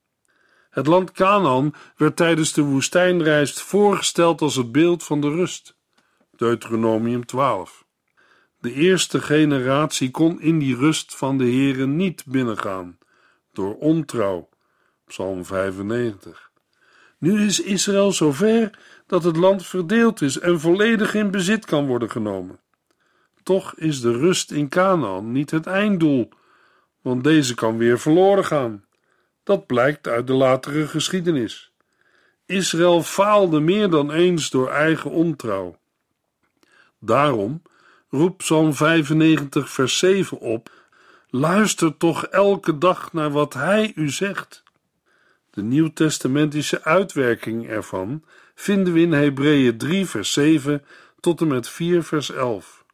Het 0.71 0.87
land 0.87 1.13
Canaan 1.13 1.75
werd 1.97 2.17
tijdens 2.17 2.53
de 2.53 2.63
woestijnreis 2.63 3.53
voorgesteld 3.53 4.41
als 4.41 4.57
het 4.57 4.73
beeld 4.73 5.03
van 5.03 5.21
de 5.21 5.29
rust. 5.29 5.77
Deuteronomium 6.37 7.27
12. 7.27 7.82
De 8.63 8.73
eerste 8.73 9.21
generatie 9.21 10.11
kon 10.11 10.41
in 10.41 10.59
die 10.59 10.77
rust 10.77 11.17
van 11.17 11.39
de 11.39 11.45
Heere 11.45 11.87
niet 11.87 12.25
binnengaan, 12.27 12.99
door 13.53 13.77
ontrouw. 13.77 14.49
Psalm 15.07 15.45
95. 15.45 16.51
Nu 17.19 17.45
is 17.45 17.61
Israël 17.61 18.13
zover 18.13 18.79
dat 19.07 19.25
het 19.25 19.37
land 19.37 19.67
verdeeld 19.67 20.21
is 20.21 20.39
en 20.39 20.61
volledig 20.61 21.15
in 21.15 21.31
bezit 21.31 21.65
kan 21.65 21.87
worden 21.87 22.11
genomen. 22.11 22.61
Toch 23.43 23.75
is 23.75 24.01
de 24.01 24.13
rust 24.13 24.51
in 24.51 24.69
Canaan 24.69 25.33
niet 25.33 25.51
het 25.51 25.67
einddoel, 25.67 26.29
want 27.01 27.25
deze 27.25 27.55
kan 27.55 27.77
weer 27.77 27.99
verloren 27.99 28.45
gaan. 28.45 28.85
Dat 29.43 29.67
blijkt 29.67 30.09
uit 30.09 30.27
de 30.27 30.33
latere 30.33 30.87
geschiedenis. 30.87 31.73
Israël 32.47 33.03
faalde 33.03 33.61
meer 33.61 33.91
dan 33.91 34.13
eens 34.13 34.51
door 34.51 34.71
eigen 34.71 35.11
ontrouw. 35.11 35.79
Daarom 36.99 37.63
roept 38.13 38.37
Psalm 38.37 38.75
95, 38.75 39.71
vers 39.71 39.99
7 39.99 40.39
op: 40.39 40.71
Luister 41.31 41.97
toch 41.97 42.25
elke 42.25 42.79
dag 42.79 43.13
naar 43.13 43.31
wat 43.31 43.55
Hij 43.55 43.93
u 43.95 44.11
zegt. 44.11 44.63
De 45.51 45.63
nieuwtestamentische 45.63 46.85
uitwerking 46.85 47.69
ervan 47.69 48.25
vinden 48.55 48.93
we 48.93 49.01
in 49.01 49.13
Hebreeën 49.13 49.79
3, 49.79 50.07
vers 50.07 50.33
7 50.33 50.85
tot 51.21 51.41
en 51.41 51.47
met 51.47 51.69
4, 51.69 52.03
vers 52.03 52.31
11. 52.31 52.85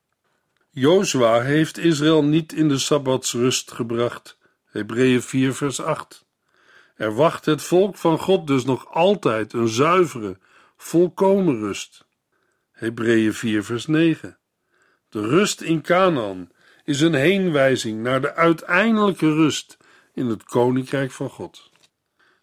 Jozua 0.71 1.41
heeft 1.41 1.79
Israël 1.79 2.25
niet 2.25 2.53
in 2.53 2.69
de 2.69 2.79
sabbatsrust 2.79 3.73
gebracht. 3.73 4.39
Hebreeën 4.65 5.23
4, 5.23 5.55
vers 5.55 5.81
8. 5.81 6.27
Er 6.97 7.15
wacht 7.15 7.45
het 7.45 7.63
volk 7.63 7.97
van 7.97 8.19
God 8.19 8.47
dus 8.47 8.65
nog 8.65 8.93
altijd 8.93 9.53
een 9.53 9.69
zuivere, 9.69 10.39
volkomen 10.77 11.59
rust. 11.59 12.07
Hebreeën 12.73 13.35
4, 13.35 13.65
vers 13.65 13.87
9. 13.87 14.39
De 15.09 15.21
rust 15.21 15.61
in 15.61 15.83
Canaan 15.83 16.51
is 16.85 17.01
een 17.01 17.15
heenwijzing 17.15 18.03
naar 18.03 18.21
de 18.21 18.35
uiteindelijke 18.35 19.33
rust 19.33 19.77
in 20.15 20.27
het 20.27 20.45
koninkrijk 20.45 21.13
van 21.13 21.31
God. 21.31 21.71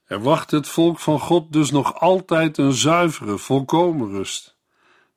Er 0.05 0.21
wacht 0.21 0.51
het 0.51 0.67
volk 0.67 0.99
van 0.99 1.19
God 1.19 1.53
dus 1.53 1.71
nog 1.71 1.99
altijd 1.99 2.57
een 2.57 2.73
zuivere, 2.73 3.37
volkomen 3.37 4.09
rust. 4.09 4.55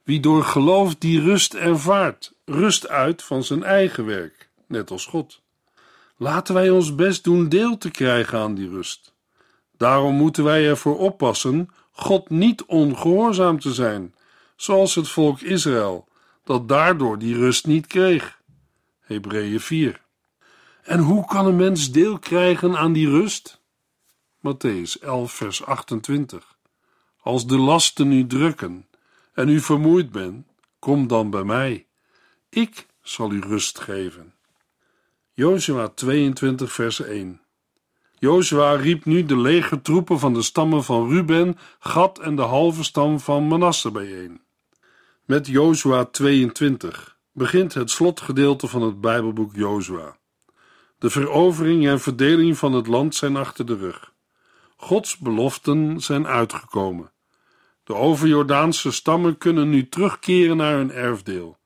Wie 0.03 0.21
door 0.21 0.45
geloof 0.45 0.95
die 0.95 1.21
rust 1.21 1.55
ervaart, 1.55 2.33
rust 2.45 2.89
uit 2.89 3.23
van 3.23 3.45
zijn 3.45 3.63
eigen 3.63 4.07
werk, 4.07 4.49
net 4.67 4.91
als 4.91 5.07
God. 5.07 5.41
Laten 6.17 6.55
wij 6.55 6.71
ons 6.71 6.95
best 6.95 7.25
doen 7.25 7.49
deel 7.49 7.79
te 7.79 7.91
krijgen 7.91 8.39
aan 8.39 8.55
die 8.55 8.69
rust. 8.69 9.15
Daarom 9.77 10.15
moeten 10.15 10.45
wij 10.45 10.69
ervoor 10.69 10.99
oppassen 10.99 11.71
God 11.93 12.31
niet 12.31 12.65
ongehoorzaam 12.65 13.61
te 13.61 13.73
zijn, 13.73 14.15
zoals 14.57 14.95
het 14.95 15.09
volk 15.09 15.41
Israël, 15.41 16.08
dat 16.49 16.69
daardoor 16.69 17.19
die 17.19 17.37
rust 17.37 17.67
niet 17.67 17.87
kreeg. 17.87 18.41
Hebreeën 19.01 19.61
4. 19.61 20.01
En 20.83 20.99
hoe 20.99 21.27
kan 21.27 21.47
een 21.47 21.57
mens 21.57 21.91
deel 21.91 22.19
krijgen 22.19 22.77
aan 22.77 22.93
die 22.93 23.09
rust? 23.09 23.61
Matthäus 24.39 25.01
11, 25.01 25.33
vers 25.33 25.65
28. 25.65 26.57
Als 27.21 27.47
de 27.47 27.59
lasten 27.59 28.13
u 28.13 28.27
drukken 28.27 28.87
en 29.33 29.49
u 29.49 29.61
vermoeid 29.61 30.13
bent, 30.13 30.47
kom 30.79 31.07
dan 31.07 31.31
bij 31.31 31.45
mij. 31.45 31.87
Ik 32.49 32.87
zal 33.03 33.33
u 33.33 33.41
rust 33.41 33.81
geven. 33.81 34.35
Jozua 35.33 35.89
22 35.89 36.73
vers 36.73 37.01
1 37.01 37.41
Jozua 38.19 38.73
riep 38.73 39.05
nu 39.05 39.25
de 39.25 39.37
legertroepen 39.37 40.19
van 40.19 40.35
de 40.35 40.43
stammen 40.43 40.85
van 40.85 41.09
Ruben, 41.09 41.59
Gad 41.79 42.19
en 42.19 42.37
de 42.37 42.43
halve 42.43 42.85
stam 42.85 43.21
van 43.21 43.49
Manasse 43.49 43.91
bijeen. 43.91 44.47
Met 45.29 45.47
Jozua 45.47 46.05
22 46.05 47.19
begint 47.33 47.75
het 47.75 47.91
slotgedeelte 47.91 48.67
van 48.67 48.83
het 48.83 49.01
Bijbelboek 49.01 49.55
Jozua. 49.55 50.17
De 50.99 51.11
verovering 51.11 51.87
en 51.87 52.01
verdeling 52.01 52.59
van 52.59 52.73
het 52.73 52.87
land 52.87 53.15
zijn 53.15 53.37
achter 53.37 53.67
de 53.67 53.77
rug. 53.77 54.13
Gods 54.77 55.17
beloften 55.17 56.01
zijn 56.01 56.27
uitgekomen. 56.27 57.13
De 57.85 57.95
overjordaanse 57.95 58.91
stammen 58.91 59.39
kunnen 59.39 59.69
nu 59.69 59.89
terugkeren 59.89 60.57
naar 60.57 60.77
hun 60.77 60.93
erfdeel. 60.93 61.59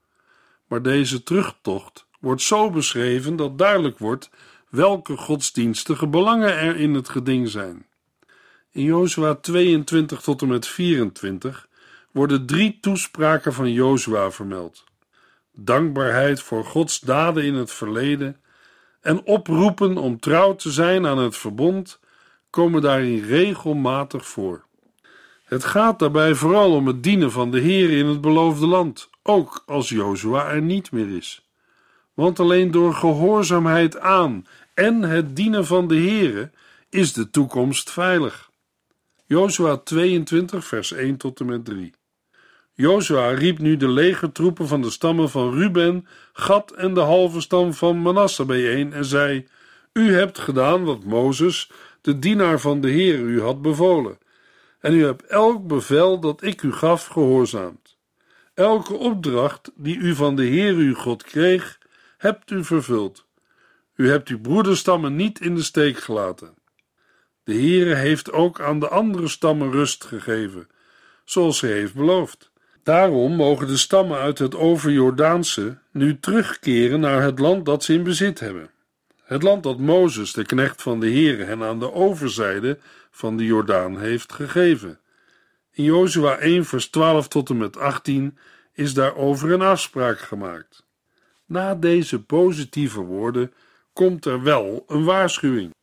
Maar 0.66 0.82
deze 0.82 1.22
terugtocht 1.22 2.06
wordt 2.20 2.42
zo 2.42 2.70
beschreven 2.70 3.36
dat 3.36 3.58
duidelijk 3.58 3.98
wordt 3.98 4.30
welke 4.68 5.16
godsdienstige 5.16 6.06
belangen 6.06 6.58
er 6.58 6.76
in 6.76 6.94
het 6.94 7.08
geding 7.08 7.48
zijn. 7.48 7.86
In 8.70 8.82
Jozua 8.84 9.34
22 9.34 10.20
tot 10.20 10.42
en 10.42 10.48
met 10.48 10.66
24 10.66 11.70
worden 12.12 12.46
drie 12.46 12.78
toespraken 12.80 13.52
van 13.52 13.72
Jozua 13.72 14.30
vermeld. 14.30 14.84
Dankbaarheid 15.52 16.40
voor 16.42 16.64
Gods 16.64 17.00
daden 17.00 17.44
in 17.44 17.54
het 17.54 17.72
verleden 17.72 18.36
en 19.00 19.24
oproepen 19.24 19.96
om 19.96 20.20
trouw 20.20 20.54
te 20.54 20.70
zijn 20.70 21.06
aan 21.06 21.18
het 21.18 21.36
verbond 21.36 22.00
komen 22.50 22.82
daarin 22.82 23.24
regelmatig 23.24 24.26
voor. 24.26 24.64
Het 25.44 25.64
gaat 25.64 25.98
daarbij 25.98 26.34
vooral 26.34 26.74
om 26.74 26.86
het 26.86 27.02
dienen 27.02 27.30
van 27.32 27.50
de 27.50 27.60
Heer 27.60 27.90
in 27.90 28.06
het 28.06 28.20
beloofde 28.20 28.66
land, 28.66 29.10
ook 29.22 29.62
als 29.66 29.88
Jozua 29.88 30.48
er 30.48 30.62
niet 30.62 30.92
meer 30.92 31.16
is. 31.16 31.46
Want 32.14 32.40
alleen 32.40 32.70
door 32.70 32.94
gehoorzaamheid 32.94 33.98
aan 33.98 34.46
en 34.74 35.02
het 35.02 35.36
dienen 35.36 35.66
van 35.66 35.88
de 35.88 35.96
Heere 35.96 36.50
is 36.88 37.12
de 37.12 37.30
toekomst 37.30 37.90
veilig. 37.90 38.50
Jozua 39.26 39.76
22 39.76 40.64
vers 40.64 40.92
1 40.92 41.16
tot 41.16 41.40
en 41.40 41.46
met 41.46 41.64
3 41.64 41.92
Jozua 42.74 43.28
riep 43.28 43.58
nu 43.58 43.76
de 43.76 43.88
legertroepen 43.88 44.68
van 44.68 44.82
de 44.82 44.90
stammen 44.90 45.30
van 45.30 45.54
Ruben, 45.54 46.06
Gad 46.32 46.72
en 46.72 46.94
de 46.94 47.00
halve 47.00 47.40
stam 47.40 47.72
van 47.72 47.98
Manasse 47.98 48.44
bijeen 48.44 48.92
en 48.92 49.04
zei: 49.04 49.46
U 49.92 50.14
hebt 50.14 50.38
gedaan 50.38 50.84
wat 50.84 51.04
Mozes, 51.04 51.70
de 52.00 52.18
dienaar 52.18 52.60
van 52.60 52.80
de 52.80 52.90
Heer, 52.90 53.18
u 53.18 53.40
had 53.42 53.62
bevolen. 53.62 54.18
En 54.80 54.94
u 54.94 55.04
hebt 55.04 55.26
elk 55.26 55.66
bevel 55.66 56.20
dat 56.20 56.42
ik 56.42 56.62
u 56.62 56.72
gaf 56.72 57.06
gehoorzaamd. 57.06 57.96
Elke 58.54 58.94
opdracht 58.94 59.70
die 59.74 59.96
u 59.96 60.14
van 60.14 60.36
de 60.36 60.44
Heer 60.44 60.74
uw 60.74 60.94
God 60.94 61.22
kreeg, 61.22 61.78
hebt 62.18 62.50
u 62.50 62.64
vervuld. 62.64 63.26
U 63.96 64.08
hebt 64.08 64.28
uw 64.28 64.40
broederstammen 64.40 65.16
niet 65.16 65.40
in 65.40 65.54
de 65.54 65.62
steek 65.62 65.98
gelaten. 65.98 66.54
De 67.44 67.52
Heere 67.52 67.94
heeft 67.94 68.32
ook 68.32 68.60
aan 68.60 68.78
de 68.78 68.88
andere 68.88 69.28
stammen 69.28 69.70
rust 69.70 70.04
gegeven, 70.04 70.68
zoals 71.24 71.60
hij 71.60 71.72
heeft 71.72 71.94
beloofd. 71.94 72.51
Daarom 72.82 73.36
mogen 73.36 73.66
de 73.66 73.76
stammen 73.76 74.18
uit 74.18 74.38
het 74.38 74.54
overjordaanse 74.54 75.78
nu 75.90 76.18
terugkeren 76.20 77.00
naar 77.00 77.22
het 77.22 77.38
land 77.38 77.66
dat 77.66 77.84
ze 77.84 77.92
in 77.92 78.02
bezit 78.02 78.40
hebben. 78.40 78.70
Het 79.22 79.42
land 79.42 79.62
dat 79.62 79.78
Mozes, 79.78 80.32
de 80.32 80.44
knecht 80.44 80.82
van 80.82 81.00
de 81.00 81.06
Heere, 81.06 81.44
hen 81.44 81.62
aan 81.62 81.78
de 81.78 81.92
overzijde 81.92 82.78
van 83.10 83.36
de 83.36 83.44
Jordaan 83.44 83.98
heeft 83.98 84.32
gegeven. 84.32 84.98
In 85.72 85.84
Jozua 85.84 86.36
1 86.36 86.64
vers 86.64 86.86
12 86.86 87.28
tot 87.28 87.50
en 87.50 87.56
met 87.56 87.76
18 87.76 88.38
is 88.72 88.94
daarover 88.94 89.52
een 89.52 89.62
afspraak 89.62 90.18
gemaakt. 90.18 90.86
Na 91.46 91.74
deze 91.74 92.22
positieve 92.22 93.00
woorden 93.00 93.52
komt 93.92 94.24
er 94.24 94.42
wel 94.42 94.84
een 94.86 95.04
waarschuwing. 95.04 95.74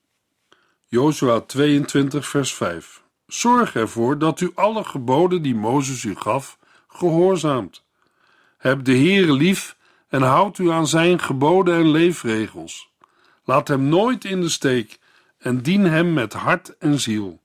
Jozua 0.86 1.40
22 1.40 2.28
vers 2.28 2.54
5 2.54 3.04
Zorg 3.28 3.76
ervoor 3.76 4.18
dat 4.18 4.42
u 4.42 4.52
alle 4.56 4.84
geboden 4.84 5.42
die 5.42 5.56
Mozes 5.56 6.04
u 6.04 6.16
gaf 6.16 6.59
gehoorzaamt. 6.90 7.84
Heb 8.58 8.84
de 8.84 8.92
Heere 8.92 9.34
lief 9.34 9.78
en 10.08 10.22
houd 10.22 10.58
u 10.58 10.72
aan 10.72 10.88
zijn 10.88 11.20
geboden 11.20 11.76
en 11.76 11.92
leefregels. 11.92 12.90
Laat 13.44 13.68
hem 13.68 13.84
nooit 13.84 14.26
in 14.26 14.42
de 14.42 14.50
steek 14.50 15.00
en 15.38 15.62
dien 15.62 15.84
hem 15.84 16.14
met 16.14 16.34
hart 16.34 16.78
en 16.78 17.00
ziel. 17.00 17.42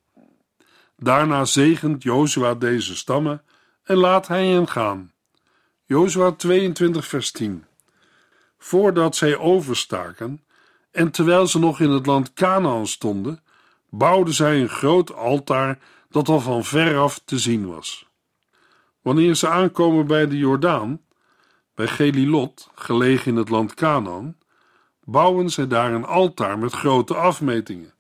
Daarna 0.97 1.45
zegent 1.45 2.03
Jozua 2.03 2.55
deze 2.55 2.97
stammen 2.97 3.43
en 3.85 3.97
laat 3.97 4.29
hij 4.29 4.47
hen 4.47 4.69
gaan. 4.69 5.13
Jozua 5.85 6.31
22 6.31 7.07
vers 7.07 7.31
10 7.31 7.65
Voordat 8.59 9.17
zij 9.17 9.37
overstaken 9.37 10.45
en 10.91 11.11
terwijl 11.11 11.47
ze 11.47 11.59
nog 11.59 11.81
in 11.81 11.91
het 11.91 12.07
land 12.07 12.33
Canaan 12.33 12.87
stonden, 12.87 13.43
bouwden 13.91 14.35
zij 14.35 14.61
een 14.61 14.69
groot 14.69 15.15
altaar 15.15 15.79
dat 16.11 16.29
al 16.29 16.41
van 16.41 16.65
veraf 16.65 17.21
te 17.25 17.39
zien 17.39 17.67
was. 17.67 18.07
Wanneer 19.05 19.35
ze 19.35 19.49
aankomen 19.49 20.07
bij 20.07 20.29
de 20.29 20.39
Jordaan, 20.39 21.01
bij 21.75 21.87
Gelilot, 21.87 22.71
gelegen 22.75 23.33
in 23.33 23.37
het 23.37 23.49
land 23.49 23.75
Canaan, 23.75 24.39
bouwen 25.05 25.51
zij 25.51 25.67
daar 25.67 25.93
een 25.93 26.05
altaar 26.05 26.59
met 26.59 26.73
grote 26.73 27.15
afmetingen. 27.15 27.93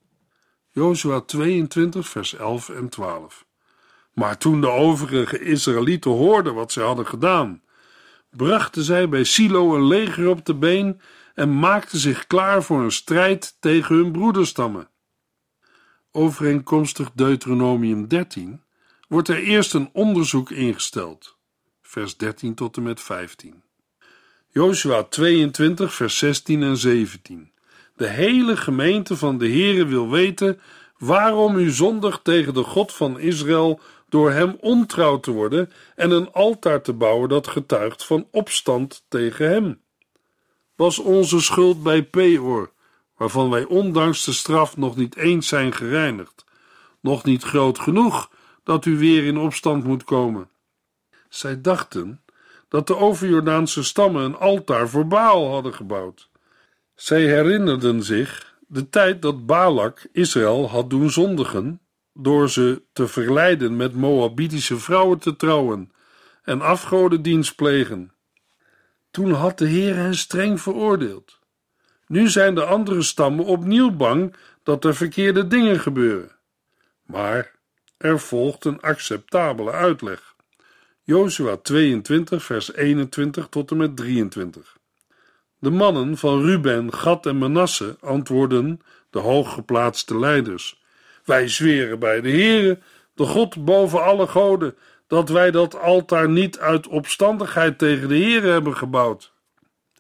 Jozua 0.70 1.20
22, 1.20 2.08
vers 2.08 2.34
11 2.34 2.68
en 2.68 2.88
12. 2.88 3.46
Maar 4.12 4.38
toen 4.38 4.60
de 4.60 4.68
overige 4.68 5.38
Israëlieten 5.38 6.10
hoorden 6.10 6.54
wat 6.54 6.72
zij 6.72 6.84
hadden 6.84 7.06
gedaan, 7.06 7.62
brachten 8.30 8.82
zij 8.82 9.08
bij 9.08 9.24
Silo 9.24 9.74
een 9.74 9.86
leger 9.86 10.28
op 10.28 10.44
de 10.44 10.54
been 10.54 11.00
en 11.34 11.58
maakten 11.58 11.98
zich 11.98 12.26
klaar 12.26 12.62
voor 12.62 12.80
een 12.80 12.92
strijd 12.92 13.56
tegen 13.60 13.96
hun 13.96 14.12
broederstammen. 14.12 14.88
Overeenkomstig 16.10 17.10
Deuteronomium 17.14 18.08
13 18.08 18.63
wordt 19.14 19.29
er 19.29 19.42
eerst 19.42 19.74
een 19.74 19.90
onderzoek 19.92 20.50
ingesteld. 20.50 21.37
Vers 21.83 22.16
13 22.16 22.55
tot 22.55 22.77
en 22.77 22.83
met 22.83 23.00
15. 23.00 23.62
Joshua 24.48 25.03
22, 25.03 25.94
vers 25.94 26.18
16 26.18 26.62
en 26.62 26.77
17. 26.77 27.53
De 27.96 28.07
hele 28.07 28.57
gemeente 28.57 29.16
van 29.16 29.38
de 29.38 29.48
Heere 29.48 29.87
wil 29.87 30.11
weten 30.11 30.61
waarom 30.98 31.57
u 31.57 31.70
zondigt 31.70 32.24
tegen 32.24 32.55
de 32.55 32.62
God 32.62 32.92
van 32.92 33.18
Israël 33.18 33.81
door 34.09 34.31
hem 34.31 34.57
ontrouw 34.61 35.20
te 35.20 35.31
worden 35.31 35.72
en 35.96 36.11
een 36.11 36.33
altaar 36.33 36.83
te 36.83 36.92
bouwen 36.92 37.29
dat 37.29 37.48
getuigt 37.48 38.05
van 38.05 38.29
opstand 38.31 39.05
tegen 39.09 39.48
hem. 39.48 39.81
Was 40.77 40.98
onze 40.98 41.40
schuld 41.40 41.83
bij 41.83 42.03
Peor, 42.03 42.72
waarvan 43.16 43.50
wij 43.50 43.64
ondanks 43.64 44.24
de 44.24 44.33
straf 44.33 44.77
nog 44.77 44.96
niet 44.96 45.16
eens 45.16 45.48
zijn 45.48 45.72
gereinigd, 45.72 46.44
nog 47.00 47.24
niet 47.24 47.42
groot 47.42 47.79
genoeg 47.79 48.33
dat 48.64 48.85
u 48.85 48.98
weer 48.98 49.24
in 49.24 49.38
opstand 49.38 49.85
moet 49.85 50.05
komen. 50.05 50.48
Zij 51.29 51.61
dachten 51.61 52.22
dat 52.68 52.87
de 52.87 52.96
overjordaanse 52.96 53.83
stammen 53.85 54.24
een 54.24 54.37
altaar 54.37 54.88
voor 54.88 55.07
Baal 55.07 55.50
hadden 55.50 55.74
gebouwd. 55.74 56.29
Zij 56.94 57.22
herinnerden 57.22 58.03
zich 58.03 58.57
de 58.68 58.88
tijd 58.88 59.22
dat 59.22 59.46
Balak 59.46 60.09
Israël 60.12 60.68
had 60.68 60.90
doen 60.90 61.11
zondigen 61.11 61.81
door 62.12 62.50
ze 62.50 62.83
te 62.92 63.09
verleiden 63.09 63.77
met 63.77 63.94
Moabitische 63.94 64.79
vrouwen 64.79 65.18
te 65.18 65.37
trouwen 65.37 65.92
en 66.42 66.61
afgodendienst 66.61 67.57
plegen. 67.57 68.12
Toen 69.11 69.33
had 69.33 69.59
de 69.59 69.66
Heer 69.66 69.94
hen 69.94 70.14
streng 70.14 70.61
veroordeeld. 70.61 71.38
Nu 72.07 72.29
zijn 72.29 72.55
de 72.55 72.64
andere 72.64 73.03
stammen 73.03 73.44
opnieuw 73.44 73.90
bang 73.90 74.35
dat 74.62 74.85
er 74.85 74.94
verkeerde 74.94 75.46
dingen 75.46 75.81
gebeuren. 75.81 76.31
Maar 77.03 77.53
er 77.96 78.20
volgt 78.20 78.64
een 78.64 78.80
acceptabele 78.80 79.70
uitleg. 79.70 80.35
Jozua 81.02 81.57
22, 81.57 82.44
vers 82.44 82.74
21 82.74 83.46
tot 83.48 83.70
en 83.70 83.76
met 83.76 83.96
23. 83.96 84.76
De 85.59 85.70
mannen 85.70 86.16
van 86.16 86.40
Ruben, 86.40 86.92
Gad 86.92 87.26
en 87.26 87.38
Manasse 87.38 87.96
antwoorden 88.00 88.80
de 89.11 89.18
hooggeplaatste 89.18 90.18
leiders: 90.18 90.83
Wij 91.24 91.48
zweren 91.48 91.98
bij 91.98 92.20
de 92.20 92.30
Heere, 92.30 92.78
de 93.14 93.24
God 93.24 93.64
boven 93.64 94.02
alle 94.02 94.26
goden, 94.26 94.76
dat 95.07 95.28
wij 95.28 95.50
dat 95.50 95.80
altaar 95.80 96.28
niet 96.28 96.59
uit 96.59 96.87
opstandigheid 96.87 97.78
tegen 97.78 98.09
de 98.09 98.16
Heere 98.18 98.48
hebben 98.48 98.76
gebouwd. 98.76 99.33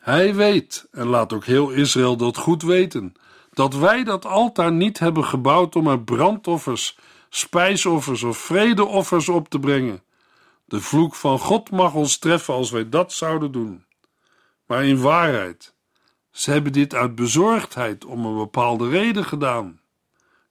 Hij 0.00 0.34
weet, 0.34 0.86
en 0.90 1.06
laat 1.06 1.32
ook 1.32 1.44
heel 1.44 1.70
Israël 1.70 2.16
dat 2.16 2.36
goed 2.36 2.62
weten, 2.62 3.14
dat 3.52 3.74
wij 3.74 4.04
dat 4.04 4.24
altaar 4.24 4.72
niet 4.72 4.98
hebben 4.98 5.24
gebouwd 5.24 5.76
om 5.76 5.86
er 5.86 6.00
brandoffers 6.02 6.98
spijsoffers 7.36 8.22
of 8.22 8.38
vredeoffers 8.38 9.28
op 9.28 9.48
te 9.48 9.58
brengen. 9.58 10.02
De 10.64 10.80
vloek 10.80 11.14
van 11.14 11.38
God 11.38 11.70
mag 11.70 11.94
ons 11.94 12.18
treffen 12.18 12.54
als 12.54 12.70
wij 12.70 12.88
dat 12.88 13.12
zouden 13.12 13.52
doen. 13.52 13.84
Maar 14.66 14.84
in 14.84 15.00
waarheid, 15.00 15.74
ze 16.30 16.50
hebben 16.50 16.72
dit 16.72 16.94
uit 16.94 17.14
bezorgdheid 17.14 18.04
om 18.04 18.24
een 18.24 18.36
bepaalde 18.36 18.88
reden 18.88 19.24
gedaan. 19.24 19.80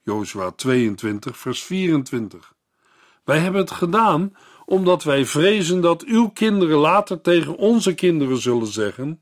Jozua 0.04 0.52
22, 0.52 1.38
vers 1.38 1.64
24. 1.64 2.54
Wij 3.24 3.40
hebben 3.40 3.62
het 3.62 3.72
gedaan 3.72 4.36
omdat 4.66 5.04
wij 5.04 5.26
vrezen 5.26 5.82
dat 5.82 6.04
uw 6.04 6.30
kinderen 6.30 6.78
later 6.78 7.22
tegen 7.22 7.58
onze 7.58 7.94
kinderen 7.94 8.38
zullen 8.38 8.68
zeggen: 8.68 9.22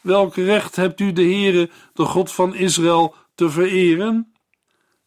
Welk 0.00 0.34
recht 0.34 0.76
hebt 0.76 1.00
u 1.00 1.12
de 1.12 1.22
Heere, 1.22 1.70
de 1.92 2.04
God 2.04 2.32
van 2.32 2.54
Israël, 2.54 3.14
te 3.34 3.50
vereren? 3.50 4.33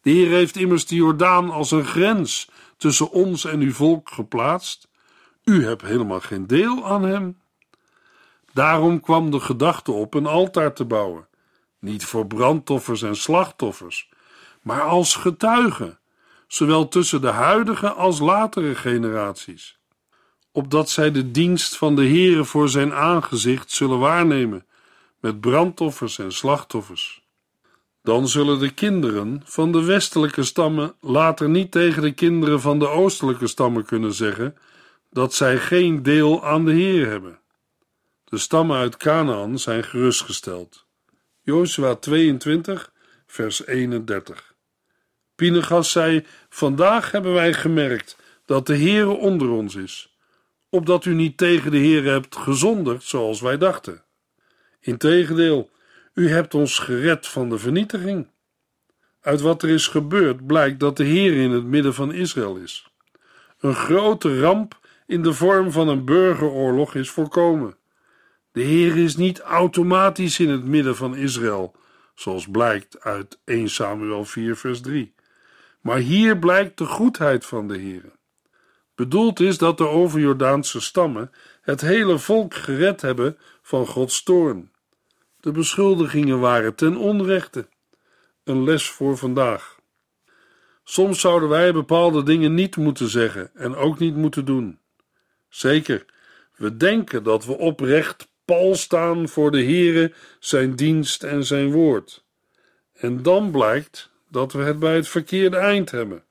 De 0.08 0.14
Heer 0.14 0.30
heeft 0.30 0.56
immers 0.56 0.86
de 0.86 0.94
Jordaan 0.94 1.50
als 1.50 1.70
een 1.70 1.84
grens 1.84 2.50
tussen 2.76 3.10
ons 3.10 3.44
en 3.44 3.60
uw 3.60 3.72
volk 3.72 4.10
geplaatst. 4.10 4.88
U 5.44 5.64
hebt 5.64 5.82
helemaal 5.82 6.20
geen 6.20 6.46
deel 6.46 6.86
aan 6.86 7.02
hem. 7.02 7.38
Daarom 8.52 9.00
kwam 9.00 9.30
de 9.30 9.40
gedachte 9.40 9.92
op 9.92 10.14
een 10.14 10.26
altaar 10.26 10.72
te 10.72 10.84
bouwen, 10.84 11.26
niet 11.78 12.04
voor 12.04 12.26
brandoffers 12.26 13.02
en 13.02 13.16
slachtoffers, 13.16 14.08
maar 14.62 14.82
als 14.82 15.14
getuige, 15.14 15.98
zowel 16.46 16.88
tussen 16.88 17.20
de 17.20 17.30
huidige 17.30 17.92
als 17.92 18.18
latere 18.18 18.74
generaties, 18.74 19.78
opdat 20.52 20.90
zij 20.90 21.10
de 21.10 21.30
dienst 21.30 21.76
van 21.76 21.96
de 21.96 22.06
Heere 22.06 22.44
voor 22.44 22.68
zijn 22.68 22.92
aangezicht 22.92 23.70
zullen 23.70 23.98
waarnemen 23.98 24.66
met 25.20 25.40
brandoffers 25.40 26.18
en 26.18 26.32
slachtoffers. 26.32 27.27
Dan 28.08 28.28
zullen 28.28 28.58
de 28.58 28.70
kinderen 28.70 29.42
van 29.44 29.72
de 29.72 29.84
westelijke 29.84 30.42
stammen 30.42 30.94
later 31.00 31.48
niet 31.48 31.70
tegen 31.70 32.02
de 32.02 32.12
kinderen 32.12 32.60
van 32.60 32.78
de 32.78 32.88
oostelijke 32.88 33.46
stammen 33.46 33.84
kunnen 33.84 34.12
zeggen 34.12 34.56
dat 35.10 35.34
zij 35.34 35.58
geen 35.58 36.02
deel 36.02 36.44
aan 36.44 36.64
de 36.64 36.72
Heer 36.72 37.06
hebben. 37.06 37.40
De 38.24 38.38
stammen 38.38 38.76
uit 38.76 38.96
Canaan 38.96 39.58
zijn 39.58 39.84
gerustgesteld. 39.84 40.86
Jozua 41.42 41.94
22, 41.94 42.92
vers 43.26 43.66
31. 43.66 44.54
Pinegas 45.34 45.90
zei: 45.90 46.26
Vandaag 46.48 47.10
hebben 47.10 47.32
wij 47.32 47.52
gemerkt 47.52 48.16
dat 48.44 48.66
de 48.66 48.76
Heere 48.76 49.16
onder 49.16 49.50
ons 49.50 49.74
is, 49.74 50.16
opdat 50.68 51.04
u 51.04 51.14
niet 51.14 51.36
tegen 51.36 51.70
de 51.70 51.78
Heer 51.78 52.04
hebt 52.04 52.36
gezondigd 52.36 53.02
zoals 53.02 53.40
wij 53.40 53.58
dachten. 53.58 54.04
Integendeel, 54.80 55.70
u 56.18 56.30
hebt 56.30 56.54
ons 56.54 56.78
gered 56.78 57.26
van 57.26 57.48
de 57.48 57.58
vernietiging. 57.58 58.28
Uit 59.20 59.40
wat 59.40 59.62
er 59.62 59.68
is 59.68 59.86
gebeurd 59.86 60.46
blijkt 60.46 60.80
dat 60.80 60.96
de 60.96 61.04
Heer 61.04 61.36
in 61.36 61.50
het 61.50 61.64
midden 61.64 61.94
van 61.94 62.12
Israël 62.12 62.56
is. 62.56 62.90
Een 63.60 63.74
grote 63.74 64.40
ramp 64.40 64.78
in 65.06 65.22
de 65.22 65.32
vorm 65.32 65.72
van 65.72 65.88
een 65.88 66.04
burgeroorlog 66.04 66.94
is 66.94 67.10
voorkomen. 67.10 67.76
De 68.52 68.60
Heer 68.60 68.96
is 68.96 69.16
niet 69.16 69.40
automatisch 69.40 70.38
in 70.38 70.48
het 70.48 70.64
midden 70.64 70.96
van 70.96 71.16
Israël, 71.16 71.74
zoals 72.14 72.48
blijkt 72.48 73.00
uit 73.00 73.38
1 73.44 73.68
Samuel 73.68 74.24
4, 74.24 74.56
vers 74.56 74.80
3. 74.80 75.14
Maar 75.80 75.98
hier 75.98 76.38
blijkt 76.38 76.78
de 76.78 76.86
goedheid 76.86 77.46
van 77.46 77.68
de 77.68 77.76
Heer. 77.76 78.12
Bedoeld 78.94 79.40
is 79.40 79.58
dat 79.58 79.78
de 79.78 79.88
overjordaanse 79.88 80.80
stammen 80.80 81.30
het 81.60 81.80
hele 81.80 82.18
volk 82.18 82.54
gered 82.54 83.00
hebben 83.00 83.38
van 83.62 83.86
Gods 83.86 84.22
toorn. 84.22 84.70
De 85.48 85.54
beschuldigingen 85.54 86.40
waren 86.40 86.74
ten 86.74 86.96
onrechte. 86.96 87.68
Een 88.44 88.64
les 88.64 88.90
voor 88.90 89.16
vandaag. 89.16 89.78
Soms 90.84 91.20
zouden 91.20 91.48
wij 91.48 91.72
bepaalde 91.72 92.22
dingen 92.22 92.54
niet 92.54 92.76
moeten 92.76 93.08
zeggen 93.08 93.50
en 93.54 93.74
ook 93.74 93.98
niet 93.98 94.14
moeten 94.16 94.44
doen. 94.44 94.78
Zeker, 95.48 96.04
we 96.56 96.76
denken 96.76 97.22
dat 97.22 97.44
we 97.44 97.58
oprecht 97.58 98.28
pal 98.44 98.74
staan 98.74 99.28
voor 99.28 99.50
de 99.50 99.62
Heere, 99.62 100.12
zijn 100.38 100.76
dienst 100.76 101.22
en 101.22 101.44
zijn 101.44 101.72
woord. 101.72 102.24
En 102.92 103.22
dan 103.22 103.50
blijkt 103.50 104.10
dat 104.30 104.52
we 104.52 104.62
het 104.62 104.78
bij 104.78 104.94
het 104.94 105.08
verkeerde 105.08 105.56
eind 105.56 105.90
hebben. 105.90 106.24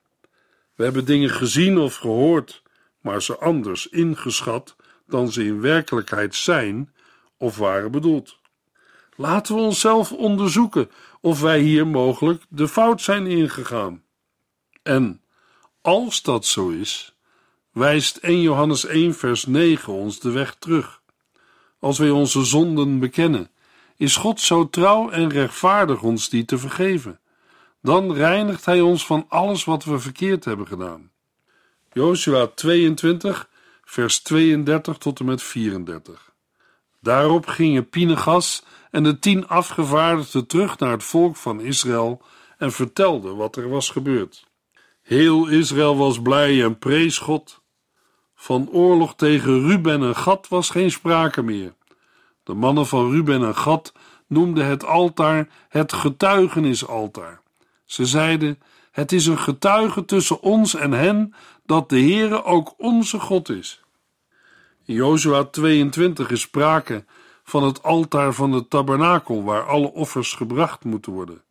We 0.76 0.84
hebben 0.84 1.06
dingen 1.06 1.30
gezien 1.30 1.78
of 1.78 1.96
gehoord, 1.96 2.64
maar 3.02 3.22
ze 3.22 3.38
anders 3.38 3.88
ingeschat 3.88 4.76
dan 5.08 5.32
ze 5.32 5.44
in 5.44 5.62
werkelijkheid 5.62 6.36
zijn 6.36 6.94
of 7.38 7.58
waren 7.58 7.92
bedoeld. 7.92 8.38
Laten 9.18 9.56
we 9.56 9.62
onszelf 9.62 10.12
onderzoeken 10.12 10.92
of 11.22 11.42
wij 11.42 11.60
hier 11.60 11.88
mogelijk 11.88 12.44
de 12.50 12.68
fout 12.68 13.02
zijn 13.02 13.28
ingegaan. 13.28 14.04
En 14.84 15.22
als 15.82 16.22
dat 16.22 16.46
zo 16.46 16.70
is, 16.70 17.16
wijst 17.72 18.18
1 18.18 18.42
Johannes 18.42 18.86
1 18.86 19.16
vers 19.16 19.46
9 19.46 19.94
ons 19.94 20.20
de 20.20 20.32
weg 20.32 20.56
terug. 20.56 21.02
Als 21.80 21.98
wij 21.98 22.10
onze 22.10 22.44
zonden 22.44 23.00
bekennen, 23.00 23.50
is 23.96 24.16
God 24.16 24.42
zo 24.42 24.70
trouw 24.70 25.10
en 25.10 25.30
rechtvaardig 25.30 26.02
ons 26.02 26.30
die 26.30 26.46
te 26.46 26.58
vergeven. 26.58 27.20
Dan 27.82 28.14
reinigt 28.14 28.66
Hij 28.66 28.82
ons 28.82 29.06
van 29.06 29.26
alles 29.30 29.64
wat 29.64 29.84
we 29.84 30.00
verkeerd 30.00 30.46
hebben 30.46 30.68
gedaan. 30.68 31.12
Joshua 31.94 32.48
22, 32.48 33.50
vers 33.84 34.20
32 34.20 34.98
tot 34.98 35.20
en 35.20 35.26
met 35.26 35.44
34. 35.44 36.27
Daarop 37.00 37.48
gingen 37.48 37.90
Pinegas 37.90 38.64
en 38.92 39.04
de 39.04 39.20
tien 39.20 39.48
afgevaardigden 39.48 40.48
terug 40.48 40.80
naar 40.80 40.92
het 40.92 41.04
volk 41.04 41.36
van 41.36 41.62
Israël 41.62 42.22
en 42.58 42.72
vertelden 42.72 43.36
wat 43.36 43.56
er 43.56 43.70
was 43.70 43.90
gebeurd. 43.90 44.48
Heel 45.02 45.48
Israël 45.48 45.98
was 45.98 46.22
blij 46.22 46.64
en 46.64 46.78
prees 46.78 47.18
God. 47.18 47.62
Van 48.36 48.70
oorlog 48.72 49.16
tegen 49.16 49.68
Ruben 49.68 50.04
en 50.04 50.16
Gad 50.16 50.48
was 50.48 50.70
geen 50.70 50.92
sprake 50.92 51.42
meer. 51.42 51.74
De 52.44 52.54
mannen 52.54 52.88
van 52.88 53.12
Ruben 53.12 53.44
en 53.44 53.56
Gad 53.56 53.94
noemden 54.28 54.66
het 54.66 54.86
altaar 54.86 55.50
het 55.70 55.94
getuigenisaltaar. 55.94 57.42
Ze 57.86 58.06
zeiden: 58.06 58.60
Het 58.92 59.12
is 59.12 59.26
een 59.26 59.40
getuige 59.40 60.06
tussen 60.06 60.42
ons 60.42 60.76
en 60.76 60.92
hen 60.92 61.34
dat 61.66 61.90
de 61.90 62.00
Heere 62.00 62.44
ook 62.44 62.74
onze 62.78 63.20
God 63.20 63.50
is. 63.50 63.82
In 64.88 64.96
Jozua 64.96 65.44
22 65.44 66.30
is 66.30 66.42
sprake 66.42 67.06
van 67.44 67.64
het 67.64 67.84
altaar 67.84 68.34
van 68.34 68.52
de 68.52 68.68
tabernakel 68.68 69.44
waar 69.44 69.64
alle 69.64 69.92
offers 69.92 70.34
gebracht 70.34 70.84
moeten 70.84 71.12
worden. 71.12 71.42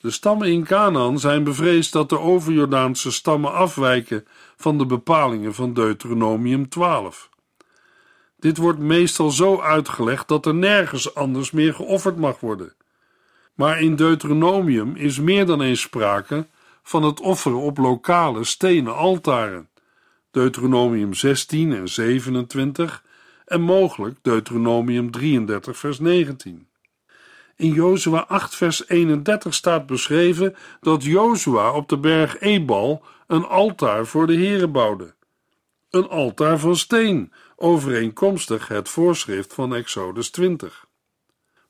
De 0.00 0.10
stammen 0.10 0.48
in 0.48 0.64
Canaan 0.64 1.18
zijn 1.18 1.44
bevreesd 1.44 1.92
dat 1.92 2.08
de 2.08 2.18
overjordaanse 2.18 3.12
stammen 3.12 3.52
afwijken 3.52 4.26
van 4.56 4.78
de 4.78 4.86
bepalingen 4.86 5.54
van 5.54 5.74
Deuteronomium 5.74 6.68
12. 6.68 7.28
Dit 8.36 8.56
wordt 8.56 8.78
meestal 8.78 9.30
zo 9.30 9.60
uitgelegd 9.60 10.28
dat 10.28 10.46
er 10.46 10.54
nergens 10.54 11.14
anders 11.14 11.50
meer 11.50 11.74
geofferd 11.74 12.16
mag 12.16 12.40
worden. 12.40 12.74
Maar 13.54 13.80
in 13.80 13.96
Deuteronomium 13.96 14.96
is 14.96 15.18
meer 15.18 15.46
dan 15.46 15.62
eens 15.62 15.80
sprake 15.80 16.46
van 16.82 17.02
het 17.02 17.20
offeren 17.20 17.60
op 17.60 17.78
lokale 17.78 18.44
stenen 18.44 18.96
altaren. 18.96 19.68
Deuteronomium 20.30 21.14
16 21.14 21.72
en 21.72 21.88
27 21.88 23.04
en 23.44 23.60
mogelijk 23.60 24.18
Deuteronomium 24.22 25.10
33 25.10 25.78
vers 25.78 25.98
19. 25.98 26.68
In 27.56 27.72
Jozua 27.72 28.24
8 28.28 28.54
vers 28.54 28.88
31 28.88 29.54
staat 29.54 29.86
beschreven 29.86 30.56
dat 30.80 31.04
Jozua 31.04 31.72
op 31.72 31.88
de 31.88 31.98
berg 31.98 32.40
Ebal 32.40 33.02
een 33.26 33.44
altaar 33.44 34.06
voor 34.06 34.26
de 34.26 34.36
Here 34.36 34.68
bouwde. 34.68 35.14
Een 35.90 36.08
altaar 36.08 36.58
van 36.58 36.76
steen, 36.76 37.32
overeenkomstig 37.56 38.68
het 38.68 38.88
voorschrift 38.88 39.54
van 39.54 39.74
Exodus 39.74 40.30
20. 40.30 40.86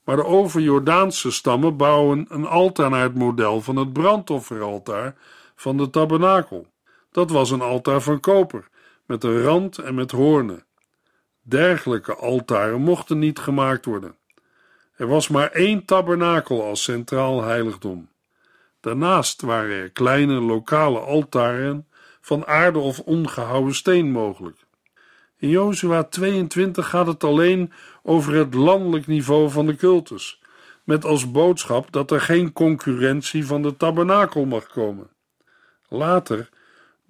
Maar 0.04 0.16
de 0.16 0.24
overjordaanse 0.24 1.30
stammen 1.30 1.76
bouwen 1.76 2.26
een 2.28 2.46
altaar 2.46 2.90
naar 2.90 3.02
het 3.02 3.14
model 3.14 3.60
van 3.60 3.76
het 3.76 3.92
brandofferaltaar 3.92 5.16
van 5.54 5.76
de 5.76 5.90
tabernakel. 5.90 6.66
Dat 7.10 7.30
was 7.30 7.50
een 7.50 7.60
altaar 7.60 8.00
van 8.00 8.20
koper, 8.20 8.68
met 9.06 9.24
een 9.24 9.42
rand 9.42 9.78
en 9.78 9.94
met 9.94 10.10
hoornen. 10.10 10.64
Dergelijke 11.42 12.14
altaren 12.14 12.80
mochten 12.80 13.18
niet 13.18 13.38
gemaakt 13.38 13.84
worden. 13.84 14.16
Er 14.96 15.06
was 15.06 15.28
maar 15.28 15.50
één 15.50 15.84
tabernakel 15.84 16.64
als 16.64 16.82
centraal 16.82 17.42
heiligdom. 17.42 18.08
Daarnaast 18.80 19.40
waren 19.40 19.76
er 19.76 19.90
kleine 19.90 20.40
lokale 20.40 20.98
altaren 20.98 21.86
van 22.20 22.46
aarde 22.46 22.78
of 22.78 22.98
ongehouwen 22.98 23.74
steen 23.74 24.10
mogelijk. 24.10 24.56
In 25.36 25.48
Jozua 25.48 26.04
22 26.04 26.88
gaat 26.88 27.06
het 27.06 27.24
alleen 27.24 27.72
over 28.02 28.34
het 28.34 28.54
landelijk 28.54 29.06
niveau 29.06 29.50
van 29.50 29.66
de 29.66 29.76
cultus, 29.76 30.42
met 30.84 31.04
als 31.04 31.30
boodschap 31.30 31.92
dat 31.92 32.10
er 32.10 32.20
geen 32.20 32.52
concurrentie 32.52 33.46
van 33.46 33.62
de 33.62 33.76
tabernakel 33.76 34.44
mag 34.44 34.66
komen. 34.66 35.10
Later 35.88 36.48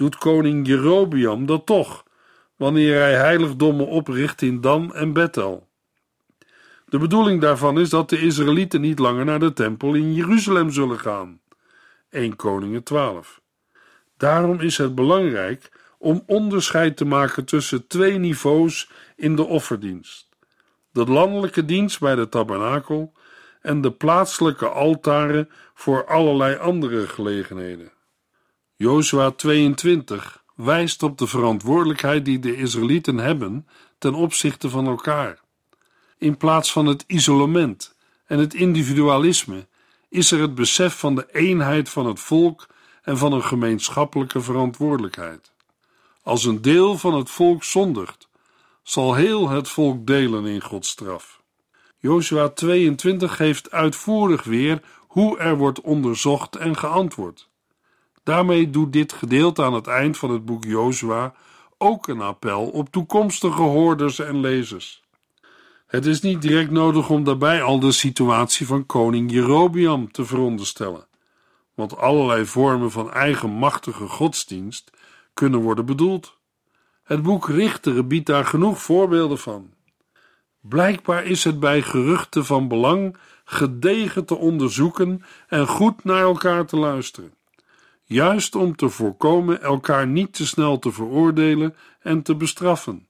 doet 0.00 0.16
koning 0.16 0.66
Jerobiam 0.66 1.46
dat 1.46 1.66
toch, 1.66 2.04
wanneer 2.56 2.98
hij 2.98 3.14
heiligdommen 3.14 3.86
opricht 3.86 4.42
in 4.42 4.60
Dan 4.60 4.94
en 4.94 5.12
Bethel. 5.12 5.68
De 6.86 6.98
bedoeling 6.98 7.40
daarvan 7.40 7.78
is 7.78 7.90
dat 7.90 8.08
de 8.08 8.18
Israëlieten 8.18 8.80
niet 8.80 8.98
langer 8.98 9.24
naar 9.24 9.38
de 9.38 9.52
tempel 9.52 9.94
in 9.94 10.14
Jeruzalem 10.14 10.70
zullen 10.70 10.98
gaan. 10.98 11.40
1 12.10 12.36
Koningen 12.36 12.82
12. 12.82 13.40
Daarom 14.16 14.60
is 14.60 14.78
het 14.78 14.94
belangrijk 14.94 15.70
om 15.98 16.22
onderscheid 16.26 16.96
te 16.96 17.04
maken 17.04 17.44
tussen 17.44 17.86
twee 17.86 18.18
niveaus 18.18 18.90
in 19.16 19.36
de 19.36 19.44
offerdienst: 19.44 20.28
de 20.92 21.04
landelijke 21.04 21.64
dienst 21.64 22.00
bij 22.00 22.14
de 22.14 22.28
tabernakel 22.28 23.12
en 23.60 23.80
de 23.80 23.92
plaatselijke 23.92 24.68
altaren 24.68 25.50
voor 25.74 26.06
allerlei 26.06 26.56
andere 26.56 27.06
gelegenheden. 27.08 27.98
Jozua 28.82 29.30
22 29.30 30.42
wijst 30.54 31.02
op 31.02 31.18
de 31.18 31.26
verantwoordelijkheid 31.26 32.24
die 32.24 32.38
de 32.38 32.56
Israëlieten 32.56 33.18
hebben 33.18 33.66
ten 33.98 34.14
opzichte 34.14 34.70
van 34.70 34.86
elkaar. 34.86 35.40
In 36.18 36.36
plaats 36.36 36.72
van 36.72 36.86
het 36.86 37.04
isolement 37.06 37.96
en 38.26 38.38
het 38.38 38.54
individualisme 38.54 39.66
is 40.08 40.30
er 40.30 40.40
het 40.40 40.54
besef 40.54 40.98
van 40.98 41.14
de 41.14 41.26
eenheid 41.32 41.88
van 41.88 42.06
het 42.06 42.20
volk 42.20 42.66
en 43.02 43.18
van 43.18 43.32
een 43.32 43.44
gemeenschappelijke 43.44 44.40
verantwoordelijkheid. 44.40 45.52
Als 46.22 46.44
een 46.44 46.62
deel 46.62 46.98
van 46.98 47.14
het 47.14 47.30
volk 47.30 47.64
zondigt, 47.64 48.28
zal 48.82 49.14
heel 49.14 49.48
het 49.48 49.68
volk 49.68 50.06
delen 50.06 50.46
in 50.46 50.62
Gods 50.62 50.88
straf. 50.88 51.42
Joshua 51.98 52.48
22 52.48 53.36
geeft 53.36 53.70
uitvoerig 53.70 54.44
weer 54.44 54.82
hoe 54.98 55.38
er 55.38 55.56
wordt 55.56 55.80
onderzocht 55.80 56.56
en 56.56 56.76
geantwoord. 56.76 57.49
Daarmee 58.22 58.70
doet 58.70 58.92
dit 58.92 59.12
gedeelte 59.12 59.62
aan 59.62 59.74
het 59.74 59.86
eind 59.86 60.18
van 60.18 60.30
het 60.30 60.44
boek 60.44 60.64
Jozua 60.64 61.34
ook 61.78 62.08
een 62.08 62.20
appel 62.20 62.68
op 62.68 62.90
toekomstige 62.90 63.62
hoorders 63.62 64.18
en 64.18 64.40
lezers. 64.40 65.02
Het 65.86 66.06
is 66.06 66.20
niet 66.20 66.42
direct 66.42 66.70
nodig 66.70 67.10
om 67.10 67.24
daarbij 67.24 67.62
al 67.62 67.80
de 67.80 67.92
situatie 67.92 68.66
van 68.66 68.86
koning 68.86 69.32
Jerobiam 69.32 70.12
te 70.12 70.24
veronderstellen, 70.24 71.06
want 71.74 71.96
allerlei 71.96 72.46
vormen 72.46 72.90
van 72.90 73.12
eigenmachtige 73.12 74.06
godsdienst 74.08 74.90
kunnen 75.34 75.60
worden 75.60 75.86
bedoeld. 75.86 76.38
Het 77.02 77.22
boek 77.22 77.48
Richteren 77.48 78.08
biedt 78.08 78.26
daar 78.26 78.44
genoeg 78.44 78.82
voorbeelden 78.82 79.38
van. 79.38 79.70
Blijkbaar 80.60 81.24
is 81.24 81.44
het 81.44 81.60
bij 81.60 81.82
geruchten 81.82 82.44
van 82.44 82.68
belang 82.68 83.16
gedegen 83.44 84.24
te 84.24 84.36
onderzoeken 84.36 85.22
en 85.48 85.66
goed 85.66 86.04
naar 86.04 86.22
elkaar 86.22 86.66
te 86.66 86.76
luisteren 86.76 87.38
juist 88.10 88.54
om 88.54 88.76
te 88.76 88.88
voorkomen 88.88 89.62
elkaar 89.62 90.06
niet 90.06 90.32
te 90.32 90.46
snel 90.46 90.78
te 90.78 90.92
veroordelen 90.92 91.74
en 92.00 92.22
te 92.22 92.34
bestraffen. 92.34 93.08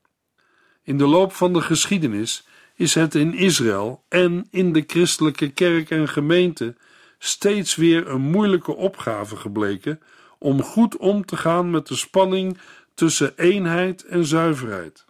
In 0.82 0.98
de 0.98 1.06
loop 1.06 1.32
van 1.32 1.52
de 1.52 1.60
geschiedenis 1.60 2.46
is 2.74 2.94
het 2.94 3.14
in 3.14 3.34
Israël 3.34 4.04
en 4.08 4.46
in 4.50 4.72
de 4.72 4.84
christelijke 4.86 5.50
kerk 5.50 5.90
en 5.90 6.08
gemeente 6.08 6.76
steeds 7.18 7.76
weer 7.76 8.08
een 8.08 8.20
moeilijke 8.20 8.76
opgave 8.76 9.36
gebleken 9.36 10.00
om 10.38 10.62
goed 10.62 10.96
om 10.96 11.24
te 11.24 11.36
gaan 11.36 11.70
met 11.70 11.86
de 11.86 11.96
spanning 11.96 12.58
tussen 12.94 13.32
eenheid 13.36 14.04
en 14.04 14.24
zuiverheid. 14.24 15.04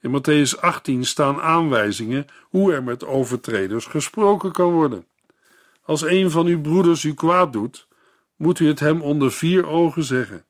In 0.00 0.20
Matthäus 0.20 0.60
18 0.60 1.04
staan 1.04 1.40
aanwijzingen 1.40 2.26
hoe 2.42 2.72
er 2.72 2.82
met 2.82 3.04
overtreders 3.04 3.86
gesproken 3.86 4.52
kan 4.52 4.70
worden. 4.70 5.06
Als 5.82 6.02
een 6.02 6.30
van 6.30 6.46
uw 6.46 6.60
broeders 6.60 7.04
u 7.04 7.14
kwaad 7.14 7.52
doet, 7.52 7.86
moet 8.36 8.58
u 8.58 8.66
het 8.66 8.80
hem 8.80 9.02
onder 9.02 9.32
vier 9.32 9.66
ogen 9.66 10.04
zeggen. 10.04 10.44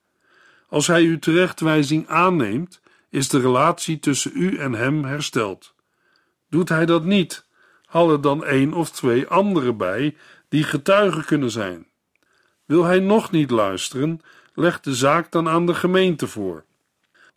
Als 0.68 0.87
hij 0.87 1.03
uw 1.03 1.18
terechtwijzing 1.18 2.09
aanneemt, 2.09 2.81
is 3.11 3.29
de 3.29 3.40
relatie 3.40 3.99
tussen 3.99 4.31
u 4.35 4.57
en 4.57 4.72
hem 4.72 5.05
hersteld. 5.05 5.75
Doet 6.51 6.68
hij 6.68 6.87
dat 6.87 7.05
niet, 7.05 7.46
haal 7.87 8.11
er 8.11 8.20
dan 8.20 8.44
één 8.44 8.72
of 8.72 8.90
twee 8.90 9.27
anderen 9.27 9.77
bij 9.77 10.16
die 10.49 10.62
getuigen 10.62 11.25
kunnen 11.25 11.51
zijn. 11.51 11.87
Wil 12.64 12.85
hij 12.85 12.99
nog 12.99 13.31
niet 13.31 13.51
luisteren, 13.51 14.20
leg 14.55 14.81
de 14.81 14.94
zaak 14.94 15.31
dan 15.31 15.49
aan 15.49 15.66
de 15.66 15.75
gemeente 15.75 16.27
voor. 16.27 16.64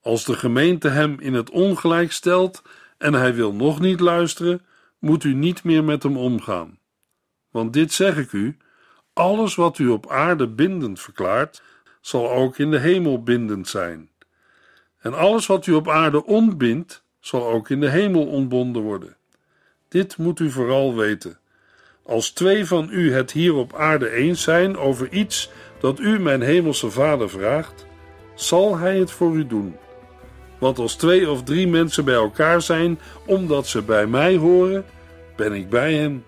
Als 0.01 0.25
de 0.25 0.33
gemeente 0.33 0.88
hem 0.88 1.19
in 1.19 1.33
het 1.33 1.49
ongelijk 1.49 2.12
stelt 2.12 2.62
en 2.97 3.13
hij 3.13 3.33
wil 3.33 3.53
nog 3.53 3.79
niet 3.79 3.99
luisteren, 3.99 4.62
moet 4.99 5.23
u 5.23 5.33
niet 5.33 5.63
meer 5.63 5.83
met 5.83 6.03
hem 6.03 6.17
omgaan. 6.17 6.79
Want 7.51 7.73
dit 7.73 7.93
zeg 7.93 8.17
ik 8.17 8.31
u: 8.31 8.57
alles 9.13 9.56
wat 9.56 9.78
u 9.78 9.88
op 9.88 10.10
aarde 10.10 10.48
bindend 10.48 11.00
verklaart, 11.00 11.62
zal 12.02 12.32
ook 12.32 12.58
in 12.58 12.72
de 12.72 12.80
hemel 12.80 13.24
bindend 13.24 13.67
zijn. 13.67 14.10
En 15.00 15.13
alles 15.13 15.45
wat 15.45 15.65
u 15.65 15.74
op 15.74 15.89
aarde 15.89 16.26
ontbindt, 16.26 17.04
zal 17.19 17.48
ook 17.48 17.69
in 17.69 17.80
de 17.80 17.89
hemel 17.89 18.28
ontbonden 18.28 18.82
worden. 18.82 19.15
Dit 19.88 20.17
moet 20.17 20.39
u 20.39 20.52
vooral 20.52 20.95
weten. 20.95 21.39
Als 22.04 22.32
twee 22.32 22.65
van 22.65 22.89
u 22.91 23.13
het 23.13 23.32
hier 23.32 23.54
op 23.54 23.76
aarde 23.76 24.12
eens 24.12 24.41
zijn 24.41 24.78
over 24.78 25.12
iets 25.12 25.52
dat 25.80 26.00
u 26.00 26.19
mijn 26.19 26.41
hemelse 26.41 26.91
Vader 26.91 27.30
vraagt, 27.30 27.86
zal 28.36 28.78
hij 28.78 28.98
het 28.98 29.12
voor 29.12 29.36
u 29.36 29.48
doen. 29.48 29.76
Want 30.60 30.80
als 30.80 30.95
twee 30.95 31.30
of 31.30 31.43
drie 31.43 31.67
mensen 31.67 32.06
bij 32.06 32.13
elkaar 32.13 32.62
zijn, 32.62 33.00
omdat 33.26 33.67
ze 33.67 33.82
bij 33.82 34.08
mij 34.08 34.36
horen, 34.36 34.86
ben 35.36 35.54
ik 35.54 35.69
bij 35.69 35.93
hen. 35.93 36.26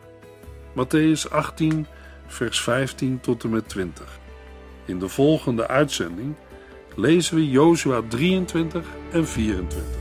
Matthäus 0.71 1.29
18, 1.29 1.87
vers 2.33 2.61
15 2.61 3.19
tot 3.19 3.43
en 3.43 3.49
met 3.49 3.69
20. 3.69 4.19
In 4.85 4.99
de 4.99 5.07
volgende 5.07 5.67
uitzending 5.67 6.35
lezen 6.95 7.35
we 7.35 7.49
Jozua 7.49 8.01
23 8.09 8.85
en 9.11 9.27
24. 9.27 10.00